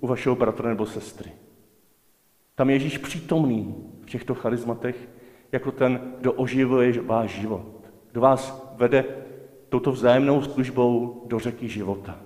u 0.00 0.06
vašeho 0.06 0.36
bratra 0.36 0.68
nebo 0.68 0.86
sestry. 0.86 1.32
Tam 2.54 2.70
je 2.70 2.76
Ježíš 2.76 2.98
přítomný 2.98 3.74
v 4.02 4.06
těchto 4.06 4.34
charizmatech 4.34 5.08
jako 5.52 5.72
ten, 5.72 6.12
kdo 6.20 6.32
oživuje 6.32 7.00
váš 7.00 7.40
život. 7.40 7.66
Kdo 8.12 8.20
vás 8.20 8.72
vede 8.76 9.04
touto 9.68 9.92
vzájemnou 9.92 10.42
službou 10.42 11.22
do 11.26 11.38
řeky 11.38 11.68
života. 11.68 12.20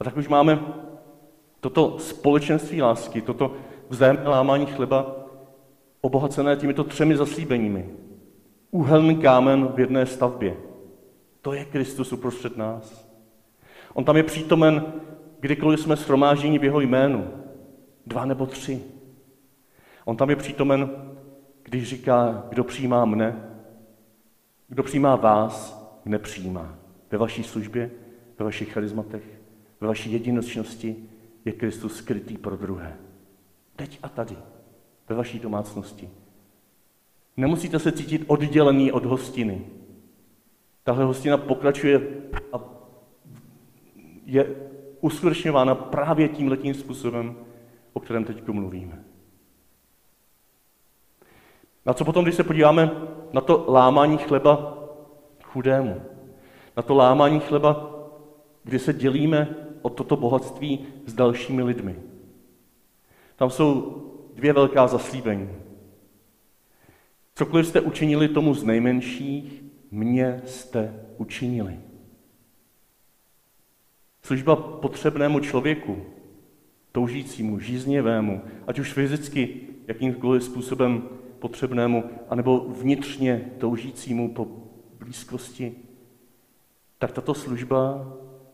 A 0.00 0.04
tak 0.04 0.16
už 0.16 0.28
máme 0.28 0.62
toto 1.60 1.98
společenství 1.98 2.82
lásky, 2.82 3.20
toto 3.20 3.56
vzájemné 3.90 4.28
lámání 4.28 4.66
chleba 4.66 5.25
obohacené 6.06 6.56
těmito 6.56 6.84
třemi 6.84 7.16
zaslíbeními. 7.16 7.90
Úhelný 8.70 9.16
kámen 9.16 9.68
v 9.68 9.80
jedné 9.80 10.06
stavbě. 10.06 10.56
To 11.42 11.52
je 11.52 11.64
Kristus 11.64 12.12
uprostřed 12.12 12.56
nás. 12.56 13.10
On 13.94 14.04
tam 14.04 14.16
je 14.16 14.22
přítomen, 14.22 14.92
kdykoliv 15.40 15.80
jsme 15.80 15.96
shromážděni 15.96 16.58
v 16.58 16.64
jeho 16.64 16.80
jménu. 16.80 17.26
Dva 18.06 18.24
nebo 18.24 18.46
tři. 18.46 18.82
On 20.04 20.16
tam 20.16 20.30
je 20.30 20.36
přítomen, 20.36 20.90
když 21.62 21.88
říká, 21.88 22.44
kdo 22.48 22.64
přijímá 22.64 23.04
mne, 23.04 23.50
kdo 24.68 24.82
přijímá 24.82 25.16
vás, 25.16 25.56
mne 26.04 26.18
přijímá. 26.18 26.78
Ve 27.10 27.18
vaší 27.18 27.42
službě, 27.42 27.90
ve 28.38 28.44
vašich 28.44 28.72
charizmatech, 28.72 29.40
ve 29.80 29.88
vaší 29.88 30.12
jedinečnosti 30.12 30.96
je 31.44 31.52
Kristus 31.52 31.96
skrytý 31.96 32.38
pro 32.38 32.56
druhé. 32.56 32.96
Teď 33.76 33.98
a 34.02 34.08
tady, 34.08 34.36
ve 35.08 35.14
vaší 35.16 35.38
domácnosti. 35.38 36.10
Nemusíte 37.36 37.78
se 37.78 37.92
cítit 37.92 38.24
oddělený 38.26 38.92
od 38.92 39.04
hostiny. 39.04 39.66
Tahle 40.82 41.04
hostina 41.04 41.36
pokračuje 41.36 42.00
a 42.52 42.60
je 44.26 44.56
uskutečňována 45.00 45.74
právě 45.74 46.28
tím 46.28 46.48
letním 46.48 46.74
způsobem, 46.74 47.36
o 47.92 48.00
kterém 48.00 48.24
teď 48.24 48.48
mluvíme. 48.48 49.04
Na 51.86 51.92
co 51.92 52.04
potom, 52.04 52.24
když 52.24 52.34
se 52.34 52.44
podíváme 52.44 52.90
na 53.32 53.40
to 53.40 53.64
lámání 53.68 54.18
chleba 54.18 54.78
chudému, 55.42 56.02
na 56.76 56.82
to 56.82 56.94
lámání 56.94 57.40
chleba, 57.40 57.90
kdy 58.64 58.78
se 58.78 58.92
dělíme 58.92 59.56
o 59.82 59.90
toto 59.90 60.16
bohatství 60.16 60.86
s 61.06 61.14
dalšími 61.14 61.62
lidmi. 61.62 61.96
Tam 63.36 63.50
jsou 63.50 64.02
dvě 64.36 64.52
velká 64.52 64.86
zaslíbení. 64.86 65.48
Cokoliv 67.34 67.66
jste 67.66 67.80
učinili 67.80 68.28
tomu 68.28 68.54
z 68.54 68.64
nejmenších, 68.64 69.64
mě 69.90 70.42
jste 70.44 70.94
učinili. 71.16 71.78
Služba 74.22 74.56
potřebnému 74.56 75.40
člověku, 75.40 76.02
toužícímu, 76.92 77.58
žíznivému, 77.58 78.42
ať 78.66 78.78
už 78.78 78.92
fyzicky, 78.92 79.60
jakýmkoliv 79.86 80.44
způsobem 80.44 81.08
potřebnému, 81.38 82.04
anebo 82.28 82.60
vnitřně 82.60 83.50
toužícímu 83.58 84.34
po 84.34 84.46
blízkosti, 84.98 85.74
tak 86.98 87.12
tato 87.12 87.34
služba 87.34 88.12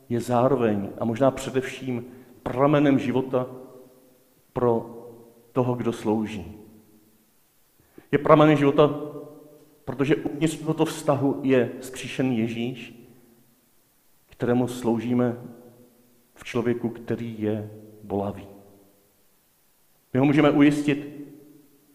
je 0.08 0.20
zároveň 0.20 0.88
a 0.98 1.04
možná 1.04 1.30
především 1.30 2.04
pramenem 2.42 2.98
života 2.98 3.46
pro 4.52 5.01
toho, 5.52 5.74
kdo 5.74 5.92
slouží. 5.92 6.54
Je 8.12 8.18
pramenem 8.18 8.56
života, 8.56 9.00
protože 9.84 10.16
uvnitř 10.16 10.56
tohoto 10.56 10.84
vztahu 10.84 11.40
je 11.42 11.72
skříšený 11.80 12.38
Ježíš, 12.38 12.94
kterému 14.26 14.68
sloužíme 14.68 15.36
v 16.34 16.44
člověku, 16.44 16.88
který 16.88 17.36
je 17.38 17.70
bolavý. 18.02 18.46
My 20.12 20.20
ho 20.20 20.26
můžeme 20.26 20.50
ujistit, 20.50 21.22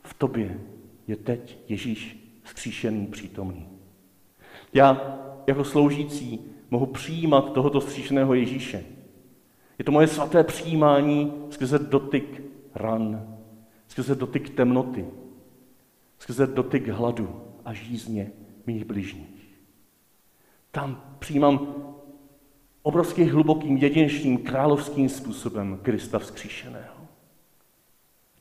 v 0.04 0.14
tobě 0.14 0.60
je 1.08 1.16
teď 1.16 1.58
Ježíš 1.68 2.30
skříšený, 2.44 3.08
přítomný. 3.08 3.70
Já 4.74 5.20
jako 5.48 5.64
sloužící 5.64 6.40
mohu 6.72 6.86
přijímat 6.86 7.54
tohoto 7.54 7.82
skříšeného 7.82 8.34
Ježíše. 8.34 8.84
Je 9.80 9.86
to 9.86 9.92
moje 9.92 10.08
svaté 10.08 10.44
přijímání 10.44 11.34
skrze 11.50 11.80
dotyk 11.80 12.44
ran, 12.76 13.37
skrze 13.88 14.16
dotyk 14.16 14.50
temnoty, 14.50 15.06
skrze 16.20 16.48
dotyk 16.48 16.88
hladu 16.88 17.42
a 17.66 17.74
žízně 17.74 18.32
mých 18.66 18.86
bližních. 18.86 19.60
Tam 20.72 21.16
přijímám 21.20 21.76
obrovský 22.82 23.24
hlubokým, 23.24 23.78
jedinečným, 23.78 24.38
královským 24.38 25.10
způsobem 25.10 25.80
Krista 25.82 26.20
vzkříšeného. 26.20 26.96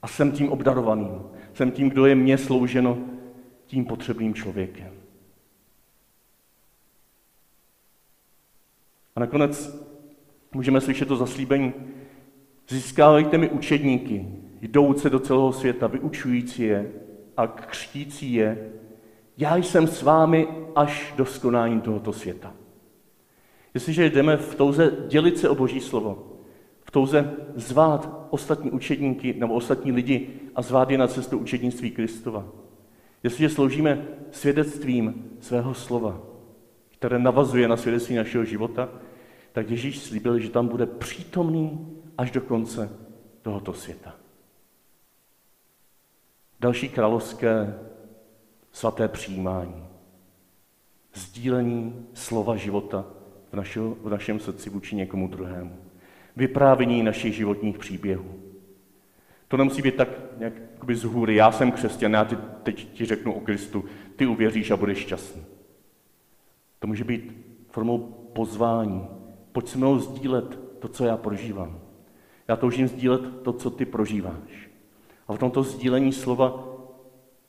A 0.02 0.09
jsem 0.09 0.32
tím 0.32 0.48
obdarovaným. 0.48 1.22
Jsem 1.54 1.70
tím, 1.70 1.90
kdo 1.90 2.06
je 2.06 2.14
mně 2.14 2.38
slouženo 2.38 2.98
tím 3.66 3.85
potřebným 3.85 4.35
člověkem. 4.35 4.92
A 9.16 9.20
nakonec 9.20 9.87
můžeme 10.52 10.80
slyšet 10.80 11.09
to 11.09 11.16
zaslíbení. 11.16 11.72
Získávejte 12.68 13.38
mi 13.38 13.50
učedníky, 13.50 14.26
jdouce 14.66 15.11
do 15.11 15.18
celého 15.18 15.52
světa, 15.52 15.87
vyučující 15.87 16.62
je 16.62 16.92
a 17.37 17.46
křtící 17.46 18.33
je. 18.33 18.72
Já 19.38 19.57
jsem 19.57 19.87
s 19.87 20.02
vámi 20.02 20.48
až 20.74 21.14
do 21.16 21.24
skonání 21.24 21.81
tohoto 21.81 22.12
světa. 22.12 22.55
Jestliže 23.74 24.11
jdeme 24.11 24.37
v 24.37 24.55
touze 24.55 24.92
dělit 25.09 25.38
se 25.38 25.48
o 25.48 25.55
Boží 25.55 25.81
slovo, 25.81 26.33
v 26.85 26.90
touze 26.90 27.35
zvát 27.55 28.26
ostatní 28.31 28.70
učedníky 28.70 29.35
nebo 29.38 29.55
ostatní 29.55 29.92
lidi 29.92 30.29
a 30.55 30.62
zvát 30.62 30.90
je 30.90 30.98
na 30.98 31.07
cestu 31.07 31.38
učednictví 31.38 31.90
Kristova, 31.90 32.46
jestliže 33.22 33.48
sloužíme 33.48 34.07
svědectvím 34.31 35.24
svého 35.40 35.74
slova, 35.74 36.20
které 36.90 37.18
navazuje 37.18 37.68
na 37.68 37.76
svědectví 37.76 38.16
našeho 38.16 38.44
života, 38.44 38.88
tak 39.52 39.70
Ježíš 39.70 39.98
slíbil, 39.98 40.38
že 40.38 40.50
tam 40.50 40.68
bude 40.68 40.87
přítomný 40.87 41.88
až 42.18 42.31
do 42.31 42.40
konce 42.40 42.90
tohoto 43.42 43.72
světa. 43.72 44.14
Další 46.66 46.88
královské 46.88 47.74
svaté 48.72 49.09
přijímání. 49.09 49.85
Sdílení 51.14 52.07
slova 52.14 52.57
života 52.57 53.05
v, 53.52 53.57
našo, 53.57 53.96
v 54.02 54.09
našem 54.09 54.40
srdci 54.40 54.70
vůči 54.70 54.96
někomu 54.96 55.29
druhému. 55.29 55.76
Vyprávění 56.37 57.02
našich 57.02 57.35
životních 57.35 57.79
příběhů. 57.79 58.35
To 59.48 59.57
nemusí 59.57 59.83
být 59.83 59.94
tak 59.94 60.09
nějak 60.38 60.52
z 60.92 61.05
hůry. 61.05 61.35
Já 61.35 61.52
jsem 61.52 61.72
křesťan, 61.72 62.12
já 62.12 62.24
ti, 62.24 62.37
teď 62.62 62.92
ti 62.92 63.05
řeknu 63.05 63.33
o 63.33 63.40
Kristu, 63.40 63.85
ty 64.16 64.26
uvěříš 64.26 64.70
a 64.70 64.76
budeš 64.76 64.98
šťastný. 64.98 65.44
To 66.79 66.87
může 66.87 67.05
být 67.05 67.37
formou 67.70 67.98
pozvání. 68.33 69.07
Pojď 69.52 69.68
se 69.68 69.79
mnou 69.79 69.98
sdílet 69.98 70.59
to, 70.79 70.88
co 70.88 71.05
já 71.05 71.16
prožívám. 71.16 71.81
Já 72.48 72.57
toužím 72.57 72.88
sdílet 72.88 73.42
to, 73.42 73.52
co 73.52 73.70
ty 73.70 73.85
prožíváš. 73.85 74.65
A 75.29 75.35
v 75.35 75.39
tomto 75.39 75.62
sdílení 75.62 76.12
slova, 76.12 76.65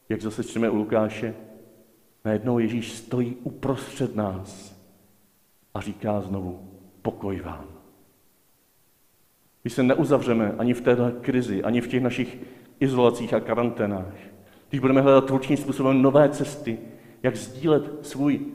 jak 0.10 0.22
zase 0.22 0.44
čteme 0.44 0.70
u 0.70 0.76
Lukáše, 0.76 1.36
najednou 2.26 2.60
Ježíš 2.60 2.94
stojí 2.94 3.36
uprostřed 3.36 4.16
nás 4.16 4.78
a 5.74 5.82
říká 5.82 6.22
znovu, 6.22 6.70
pokoj 7.02 7.42
vám. 7.42 7.66
My 9.63 9.70
se 9.70 9.84
neuzavřeme 9.84 10.56
ani 10.58 10.74
v 10.74 10.82
této 10.82 11.12
krizi, 11.22 11.63
ani 11.63 11.82
v 11.82 11.88
těch 11.88 12.04
našich 12.04 12.38
izolacích 12.80 13.34
a 13.34 13.40
karanténách. 13.40 14.16
Když 14.70 14.82
budeme 14.82 15.02
hledat 15.02 15.26
tvůrčím 15.26 15.58
způsobem 15.58 16.02
nové 16.02 16.30
cesty, 16.30 16.80
jak 17.24 17.36
sdílet 17.36 18.06
svůj 18.06 18.46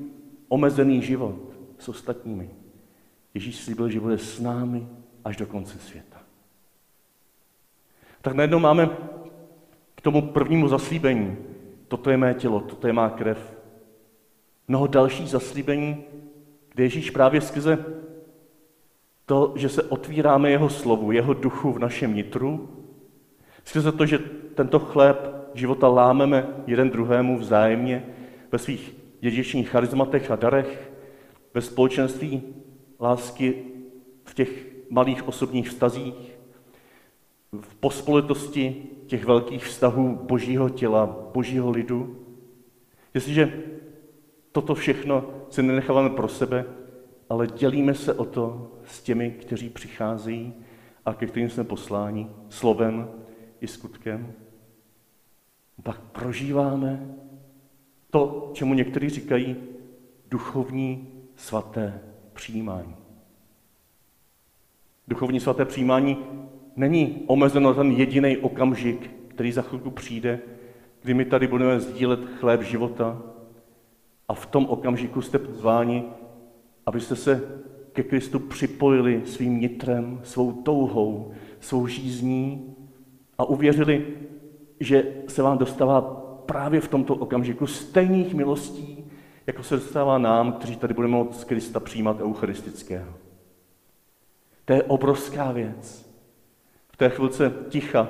omezený 0.49 1.03
život 1.03 1.53
s 1.79 1.89
ostatními. 1.89 2.51
Ježíš 3.35 3.57
slíbil, 3.57 3.89
že 3.89 4.01
bude 4.01 4.19
s 4.19 4.41
námi 4.41 4.89
až 5.25 5.37
do 5.37 5.47
konce 5.47 5.79
světa. 5.79 6.23
Tak 8.23 8.35
najednou 8.35 8.59
máme 8.59 8.91
tomu 10.03 10.23
prvnímu 10.23 10.69
zaslíbení. 10.69 11.37
Toto 11.89 12.11
je 12.11 12.17
mé 12.17 12.35
tělo, 12.35 12.61
toto 12.61 12.87
je 12.87 12.93
má 12.93 13.11
krev. 13.11 13.57
Mnoho 14.69 14.87
dalších 14.87 15.29
zaslíbení, 15.29 16.05
kde 16.75 16.85
Ježíš 16.85 17.11
právě 17.11 17.41
skrze 17.41 17.85
to, 19.27 19.53
že 19.57 19.69
se 19.69 19.83
otvíráme 19.83 20.51
jeho 20.51 20.71
slovu, 20.71 21.13
jeho 21.13 21.35
duchu 21.35 21.73
v 21.73 21.79
našem 21.79 22.15
nitru, 22.15 22.69
skrze 23.65 23.93
to, 23.93 24.07
že 24.07 24.19
tento 24.55 24.79
chléb 24.79 25.17
života 25.55 25.89
lámeme 25.89 26.47
jeden 26.67 26.91
druhému 26.91 27.39
vzájemně 27.39 28.07
ve 28.53 28.59
svých 28.59 28.97
dědičních 29.21 29.69
charizmatech 29.69 30.31
a 30.31 30.37
darech, 30.37 30.93
ve 31.55 31.61
společenství 31.61 32.43
lásky 33.01 33.65
v 34.25 34.35
těch 34.35 34.67
malých 34.91 35.29
osobních 35.29 35.69
vztazích, 35.69 36.39
v 37.61 37.75
pospolitosti 37.75 38.83
těch 39.13 39.25
velkých 39.25 39.65
vztahů 39.65 40.17
božího 40.23 40.69
těla, 40.69 41.31
božího 41.33 41.71
lidu. 41.71 42.27
Jestliže 43.15 43.63
toto 44.53 44.75
všechno 44.75 45.25
se 45.51 45.63
nenecháváme 45.63 46.11
pro 46.11 46.29
sebe, 46.29 46.65
ale 47.29 47.47
dělíme 47.47 47.95
se 47.95 48.15
o 48.15 48.25
to 48.25 48.73
s 48.85 49.03
těmi, 49.03 49.31
kteří 49.31 49.69
přicházejí 49.69 50.55
a 51.05 51.15
ke 51.15 51.27
kterým 51.27 51.51
jsme 51.51 51.65
posláni 51.65 52.31
slovem 52.49 53.09
i 53.61 53.67
skutkem, 53.67 54.33
pak 55.83 56.01
prožíváme 56.01 57.15
to, 58.11 58.51
čemu 58.55 58.75
někteří 58.75 59.09
říkají 59.09 59.57
duchovní 60.29 61.09
svaté 61.37 62.01
přijímání. 62.33 62.97
Duchovní 65.09 65.41
svaté 65.41 65.65
přijímání 65.65 66.17
není 66.77 67.23
omezeno 67.27 67.75
ten 67.75 67.91
jediný 67.91 68.37
okamžik, 68.37 69.11
který 69.29 69.53
za 69.53 69.63
chvilku 69.63 69.91
přijde, 69.91 70.41
kdy 71.03 71.15
my 71.15 71.25
tady 71.25 71.47
budeme 71.47 71.81
sdílet 71.81 72.21
chléb 72.41 72.63
života 72.63 73.23
a 74.29 74.35
v 74.35 74.47
tom 74.47 74.67
okamžiku 74.67 75.23
jste 75.23 75.39
pozváni, 75.39 76.05
abyste 76.87 77.17
se 77.17 77.63
ke 77.93 78.03
Kristu 78.03 78.39
připojili 78.39 79.23
svým 79.25 79.61
nitrem, 79.61 80.21
svou 80.23 80.53
touhou, 80.53 81.33
svou 81.61 81.87
žízní 81.87 82.75
a 83.39 83.45
uvěřili, 83.45 84.07
že 84.81 85.13
se 85.29 85.43
vám 85.43 85.59
dostává 85.59 86.01
právě 86.47 86.81
v 86.81 86.89
tomto 86.89 87.15
okamžiku 87.15 87.67
stejných 87.67 88.35
milostí, 88.35 89.05
jako 89.47 89.63
se 89.63 89.77
dostává 89.77 90.19
nám, 90.19 90.53
kteří 90.53 90.77
tady 90.77 90.95
budeme 90.95 91.17
od 91.17 91.45
Krista 91.45 91.81
přijímat 91.81 92.21
eucharistického. 92.21 93.15
To 94.65 94.73
je 94.73 94.83
obrovská 94.83 95.53
věc. 95.53 96.12
Té 97.03 97.11
chvilce 97.11 97.53
ticha 97.69 98.09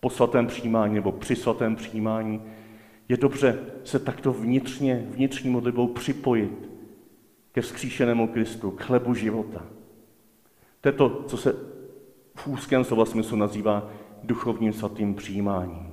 po 0.00 0.10
svatém 0.10 0.46
přijímání 0.46 0.94
nebo 0.94 1.12
při 1.12 1.36
svatém 1.36 1.76
přijímání 1.76 2.42
je 3.08 3.16
dobře 3.16 3.58
se 3.84 3.98
takto 3.98 4.32
vnitřně, 4.32 5.06
vnitřní 5.10 5.50
modlitbou 5.50 5.86
připojit 5.86 6.70
ke 7.52 7.60
vzkříšenému 7.60 8.28
Kristu, 8.28 8.70
k 8.70 8.82
chlebu 8.82 9.14
života. 9.14 9.64
To 10.80 10.88
je 10.88 10.92
to, 10.92 11.24
co 11.26 11.36
se 11.36 11.56
v 12.34 12.46
úzkém 12.46 12.84
slova 12.84 13.04
smyslu 13.04 13.36
nazývá 13.36 13.90
duchovním 14.22 14.72
svatým 14.72 15.14
přijímáním. 15.14 15.92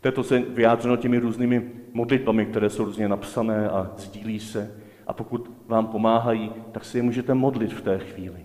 To 0.00 0.08
je 0.08 0.12
to 0.12 0.22
se 0.22 0.38
vyjádřeno 0.38 0.96
těmi 0.96 1.18
různými 1.18 1.70
modlitbami, 1.92 2.46
které 2.46 2.70
jsou 2.70 2.84
různě 2.84 3.08
napsané 3.08 3.70
a 3.70 3.94
sdílí 3.96 4.40
se. 4.40 4.80
A 5.06 5.12
pokud 5.12 5.50
vám 5.66 5.86
pomáhají, 5.86 6.52
tak 6.72 6.84
si 6.84 6.98
je 6.98 7.02
můžete 7.02 7.34
modlit 7.34 7.72
v 7.72 7.82
té 7.82 7.98
chvíli. 7.98 8.44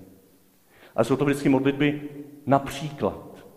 A 0.95 1.03
jsou 1.03 1.15
to 1.15 1.25
vždycky 1.25 1.49
modlitby 1.49 2.10
například. 2.45 3.47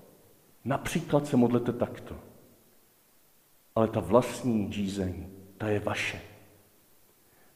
Například 0.65 1.27
se 1.27 1.37
modlete 1.37 1.73
takto. 1.73 2.17
Ale 3.75 3.89
ta 3.89 4.01
vlastní 4.01 4.73
žízeň, 4.73 5.27
ta 5.59 5.69
je 5.69 5.81
vaše. 5.81 6.21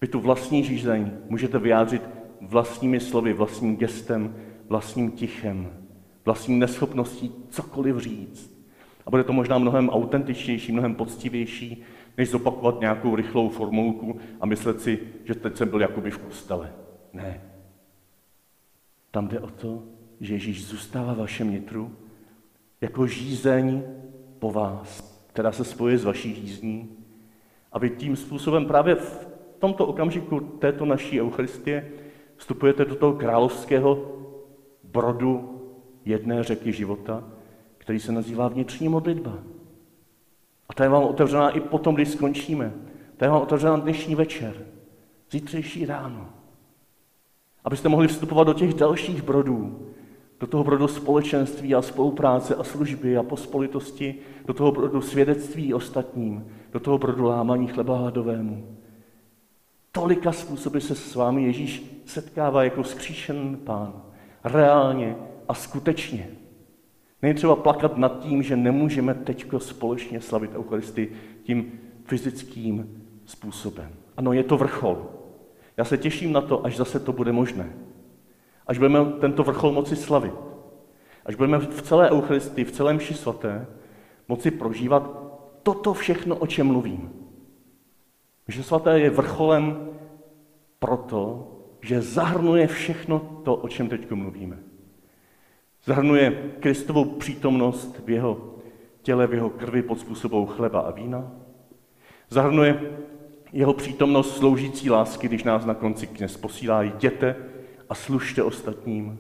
Vy 0.01 0.09
tu 0.09 0.21
vlastní 0.21 0.64
žízeň 0.64 1.11
můžete 1.29 1.59
vyjádřit 1.59 2.03
vlastními 2.40 3.01
slovy, 3.01 3.33
vlastním 3.33 3.77
gestem, 3.77 4.37
vlastním 4.68 5.11
tichem, 5.11 5.87
vlastní 6.25 6.59
neschopností 6.59 7.33
cokoliv 7.51 7.97
říct. 7.97 8.66
A 9.07 9.11
bude 9.11 9.25
to 9.25 9.33
možná 9.33 9.59
mnohem 9.59 9.90
autentičnější, 9.90 10.73
mnohem 10.73 10.95
poctivější, 10.95 11.83
než 12.16 12.31
zopakovat 12.31 12.81
nějakou 12.81 13.16
rychlou 13.16 13.49
formulku 13.49 14.21
a 14.40 14.47
myslet 14.47 14.81
si, 14.81 14.99
že 15.25 15.35
teď 15.35 15.57
jsem 15.57 15.68
byl 15.68 15.81
jakoby 15.81 16.11
v 16.11 16.18
kostele. 16.18 16.73
Ne. 17.12 17.40
Tam 19.11 19.29
jde 19.29 19.40
o 19.40 19.51
to, 19.51 19.83
že 20.22 20.35
Ježíš 20.35 20.66
zůstává 20.66 21.12
v 21.12 21.18
vašem 21.18 21.50
nitru 21.50 21.96
jako 22.80 23.06
žízeň 23.06 23.82
po 24.38 24.52
vás, 24.52 25.18
která 25.26 25.52
se 25.52 25.64
spojuje 25.64 25.98
s 25.98 26.04
vaší 26.04 26.35
žízní. 26.35 26.88
A 27.72 27.78
vy 27.78 27.90
tím 27.90 28.16
způsobem 28.16 28.66
právě 28.66 28.94
v 28.94 29.28
tomto 29.58 29.87
okamžiku 29.87 30.40
této 30.40 30.85
naší 30.85 31.20
Eucharistie 31.20 31.90
vstupujete 32.37 32.85
do 32.85 32.94
toho 32.94 33.12
královského 33.12 34.12
brodu 34.85 35.62
jedné 36.04 36.42
řeky 36.42 36.72
života, 36.72 37.24
který 37.78 38.00
se 38.00 38.12
nazývá 38.12 38.48
vnitřní 38.48 38.88
modlitba. 38.88 39.38
A 40.68 40.74
ta 40.74 40.85
je 40.85 40.90
vám 40.90 41.04
otevřená 41.04 41.50
i 41.50 41.61
potom, 41.61 41.94
když 41.94 42.08
skončíme. 42.08 42.72
Ta 43.16 43.26
je 43.26 43.30
vám 43.30 43.42
otevřená 43.42 43.76
dnešní 43.76 44.14
večer, 44.14 44.66
zítřejší 45.30 45.87
ráno. 45.87 46.28
Abyste 47.64 47.88
mohli 47.88 48.08
vstupovat 48.08 48.44
do 48.44 48.54
těch 48.54 48.74
dalších 48.74 49.22
brodů, 49.22 49.88
do 50.42 50.46
toho 50.46 50.64
brodu 50.64 50.88
společenství 50.88 51.74
a 51.74 51.83
spolupráce 51.83 52.55
a 52.55 52.64
služby 52.64 53.16
a 53.16 53.22
pospolitosti, 53.22 54.14
do 54.46 54.55
toho 54.55 54.72
brodu 54.72 55.00
svědectví 55.00 55.74
ostatním, 55.74 56.46
do 56.72 56.81
toho 56.81 56.98
brodu 56.98 57.24
lámaní 57.24 57.66
chleba 57.66 57.98
hladovému. 57.98 58.76
Tolika 59.92 60.33
způsoby 60.33 60.78
se 60.78 60.94
s 60.94 61.14
vámi 61.14 61.44
Ježíš 61.44 62.02
setkává 62.07 62.64
jako 62.64 62.85
skříšen 62.85 63.59
pán. 63.64 64.02
Reálně 64.44 65.16
a 65.48 65.55
skutečně. 65.55 66.28
Není 67.22 67.35
třeba 67.35 67.57
plakat 67.57 67.96
nad 67.96 68.18
tím, 68.18 68.42
že 68.42 68.57
nemůžeme 68.57 69.14
teď 69.14 69.46
společně 69.59 70.20
slavit 70.20 70.50
Eucharistii 70.55 71.12
tím 71.42 71.72
fyzickým 72.05 73.02
způsobem. 73.24 73.88
Ano, 74.16 74.33
je 74.33 74.44
to 74.44 74.57
vrchol. 74.57 75.07
Já 75.76 75.85
se 75.85 75.98
těším 75.98 76.33
na 76.33 76.40
to, 76.40 76.66
až 76.66 76.76
zase 76.76 77.00
to 77.00 77.12
bude 77.12 77.33
možné. 77.33 77.72
Až 78.66 78.79
budeme 78.79 79.12
tento 79.20 79.44
vrchol 79.44 79.72
moci 79.72 79.96
slavit. 79.96 80.35
Až 81.27 81.35
budeme 81.35 81.59
v 81.59 81.83
celé 81.83 82.11
Eucharistii, 82.11 82.64
v 82.64 82.72
celém 82.72 83.01
ši 83.01 83.14
svaté, 83.14 83.66
moci 84.29 84.51
prožívat 84.51 85.11
toto 85.62 85.94
všechno, 85.94 86.37
o 86.37 86.46
čem 86.46 86.66
mluvím. 86.66 87.12
Že 88.48 88.62
svaté 88.62 89.01
je 89.01 89.11
vrcholem 89.11 89.88
proto, 90.79 91.48
že 91.81 92.03
zahrnuje 92.03 92.66
všechno 92.66 93.40
to, 93.44 93.55
o 93.55 93.68
čem 93.68 93.88
teď 93.88 94.11
mluvíme. 94.11 94.59
Zahrnuje 95.85 96.53
Kristovou 96.61 97.05
přítomnost 97.05 98.01
v 98.05 98.11
jeho 98.11 98.55
těle, 99.03 99.27
v 99.27 99.35
jeho 99.35 99.51
krvi 99.51 99.83
pod 99.83 100.01
způsobou 100.01 100.46
chleba 100.46 100.81
a 100.81 100.90
vína. 100.90 101.33
Zahrnuje 102.29 102.81
jeho 103.53 103.75
přítomnost 103.75 104.37
sloužící 104.37 104.90
lásky, 104.90 105.29
když 105.29 105.44
nás 105.44 105.64
na 105.64 105.75
konci 105.75 106.07
kněz 106.07 106.37
posílá, 106.37 106.83
jděte 106.83 107.37
a 107.92 107.94
služte 107.94 108.42
ostatním. 108.42 109.18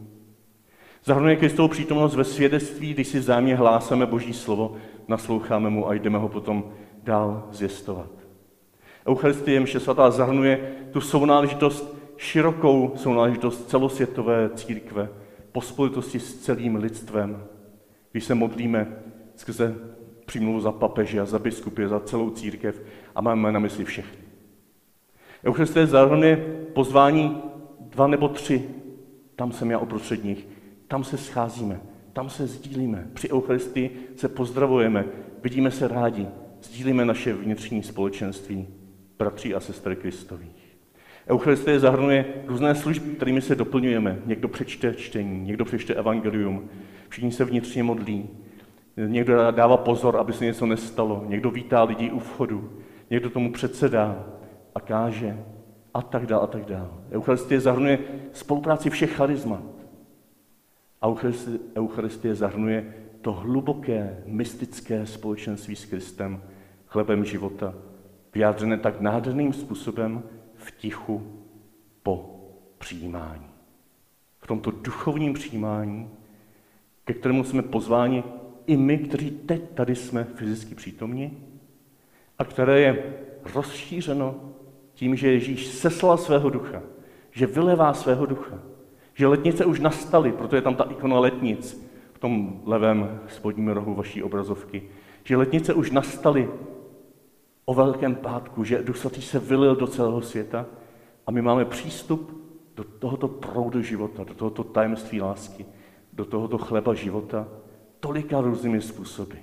Zahrnuje 1.04 1.36
Kristovou 1.36 1.68
přítomnost 1.68 2.14
ve 2.14 2.24
svědectví, 2.24 2.94
když 2.94 3.08
si 3.08 3.18
vzájemně 3.18 3.56
hlásáme 3.56 4.06
Boží 4.06 4.32
slovo, 4.32 4.76
nasloucháme 5.08 5.70
mu 5.70 5.88
a 5.88 5.94
jdeme 5.94 6.18
ho 6.18 6.28
potom 6.28 6.72
dál 7.02 7.48
zjistovat. 7.50 8.10
Eucharistie 9.08 9.60
mše 9.60 9.80
svatá 9.80 10.10
zahrnuje 10.10 10.72
tu 10.90 11.00
sounáležitost, 11.00 11.96
širokou 12.16 12.92
sounáležitost 12.96 13.68
celosvětové 13.68 14.50
církve, 14.54 15.08
pospolitosti 15.52 16.20
s 16.20 16.38
celým 16.38 16.76
lidstvem. 16.76 17.44
Když 18.12 18.24
se 18.24 18.34
modlíme 18.34 18.96
skrze 19.36 19.74
přímluvu 20.26 20.60
za 20.60 20.72
papeže 20.72 21.20
a 21.20 21.24
za 21.24 21.38
biskupy, 21.38 21.88
za 21.88 22.00
celou 22.00 22.30
církev 22.30 22.82
a 23.14 23.20
máme 23.20 23.52
na 23.52 23.60
mysli 23.60 23.84
všechny. 23.84 24.18
Eucharistie 25.44 25.86
zahrnuje 25.86 26.36
pozvání 26.74 27.51
dva 27.92 28.06
nebo 28.06 28.28
tři, 28.28 28.64
tam 29.36 29.52
jsem 29.52 29.70
já 29.70 29.78
uprostřed 29.78 30.24
nich, 30.24 30.46
tam 30.88 31.04
se 31.04 31.18
scházíme, 31.18 31.80
tam 32.12 32.30
se 32.30 32.46
sdílíme. 32.46 33.08
Při 33.12 33.32
Eucharistii 33.32 33.90
se 34.16 34.28
pozdravujeme, 34.28 35.04
vidíme 35.42 35.70
se 35.70 35.88
rádi, 35.88 36.26
sdílíme 36.62 37.04
naše 37.04 37.32
vnitřní 37.32 37.82
společenství, 37.82 38.68
bratří 39.18 39.54
a 39.54 39.60
sestry 39.60 39.96
Kristových. 39.96 40.76
Eucharistie 41.28 41.80
zahrnuje 41.80 42.24
různé 42.46 42.74
služby, 42.74 43.10
kterými 43.10 43.40
se 43.40 43.54
doplňujeme. 43.54 44.18
Někdo 44.26 44.48
přečte 44.48 44.94
čtení, 44.94 45.40
někdo 45.40 45.64
přečte 45.64 45.94
evangelium, 45.94 46.68
všichni 47.08 47.32
se 47.32 47.44
vnitřně 47.44 47.82
modlí, 47.82 48.28
někdo 49.06 49.50
dává 49.50 49.76
pozor, 49.76 50.16
aby 50.16 50.32
se 50.32 50.44
něco 50.44 50.66
nestalo, 50.66 51.24
někdo 51.26 51.50
vítá 51.50 51.82
lidi 51.82 52.10
u 52.10 52.18
vchodu, 52.18 52.72
někdo 53.10 53.30
tomu 53.30 53.52
předsedá 53.52 54.26
a 54.74 54.80
káže 54.80 55.38
a 55.94 56.02
tak 56.02 56.26
dále 56.26 56.42
a 56.42 56.46
tak 56.46 56.64
dále. 56.64 56.90
Eucharistie 57.12 57.60
zahrnuje 57.60 57.98
spolupráci 58.32 58.90
všech 58.90 59.12
charizmat. 59.12 59.62
Eucharistie, 61.04 61.58
Eucharistie 61.76 62.34
zahrnuje 62.34 62.94
to 63.20 63.32
hluboké, 63.32 64.22
mystické 64.26 65.06
společenství 65.06 65.76
s 65.76 65.84
Kristem, 65.84 66.42
chlebem 66.86 67.24
života, 67.24 67.74
vyjádřené 68.34 68.78
tak 68.78 69.00
nádherným 69.00 69.52
způsobem 69.52 70.22
v 70.54 70.70
tichu 70.70 71.42
po 72.02 72.40
přijímání. 72.78 73.46
V 74.38 74.46
tomto 74.46 74.70
duchovním 74.70 75.32
přijímání, 75.32 76.10
ke 77.04 77.14
kterému 77.14 77.44
jsme 77.44 77.62
pozváni 77.62 78.24
i 78.66 78.76
my, 78.76 78.98
kteří 78.98 79.30
teď 79.30 79.70
tady 79.74 79.94
jsme 79.94 80.24
fyzicky 80.24 80.74
přítomni, 80.74 81.32
a 82.38 82.44
které 82.44 82.80
je 82.80 83.14
rozšířeno 83.54 84.51
tím, 84.94 85.16
že 85.16 85.32
Ježíš 85.32 85.66
seslal 85.66 86.18
svého 86.18 86.50
ducha, 86.50 86.82
že 87.30 87.46
vylevá 87.46 87.94
svého 87.94 88.26
ducha, 88.26 88.58
že 89.14 89.26
letnice 89.26 89.64
už 89.64 89.80
nastaly, 89.80 90.32
proto 90.32 90.56
je 90.56 90.62
tam 90.62 90.74
ta 90.74 90.84
ikona 90.84 91.18
letnic 91.18 91.88
v 92.12 92.18
tom 92.18 92.62
levém 92.64 93.20
spodním 93.28 93.68
rohu 93.68 93.94
vaší 93.94 94.22
obrazovky, 94.22 94.82
že 95.24 95.36
letnice 95.36 95.74
už 95.74 95.90
nastaly 95.90 96.50
o 97.64 97.74
Velkém 97.74 98.14
pátku, 98.14 98.64
že 98.64 98.82
Duch 98.82 98.96
Svatý 98.96 99.22
se 99.22 99.38
vylil 99.38 99.76
do 99.76 99.86
celého 99.86 100.22
světa 100.22 100.66
a 101.26 101.30
my 101.30 101.42
máme 101.42 101.64
přístup 101.64 102.42
do 102.76 102.84
tohoto 102.84 103.28
proudu 103.28 103.82
života, 103.82 104.24
do 104.24 104.34
tohoto 104.34 104.64
tajemství 104.64 105.20
lásky, 105.20 105.66
do 106.12 106.24
tohoto 106.24 106.58
chleba 106.58 106.94
života 106.94 107.48
tolika 108.00 108.40
různými 108.40 108.80
způsoby. 108.80 109.36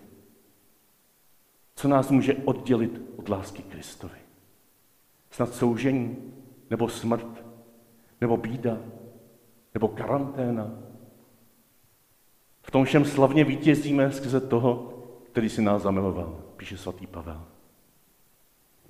Co 1.75 1.87
nás 1.87 2.11
může 2.11 2.35
oddělit 2.45 3.01
od 3.15 3.29
lásky 3.29 3.63
Kristovi? 3.63 4.28
Snad 5.31 5.53
soužení, 5.53 6.17
nebo 6.69 6.89
smrt, 6.89 7.45
nebo 8.21 8.37
bída, 8.37 8.77
nebo 9.73 9.87
karanténa. 9.87 10.71
V 12.61 12.71
tom 12.71 12.85
všem 12.85 13.05
slavně 13.05 13.43
vítězíme 13.43 14.11
skrze 14.11 14.41
toho, 14.41 14.93
který 15.31 15.49
si 15.49 15.61
nás 15.61 15.81
zamiloval, 15.81 16.43
píše 16.57 16.77
svatý 16.77 17.07
Pavel. 17.07 17.45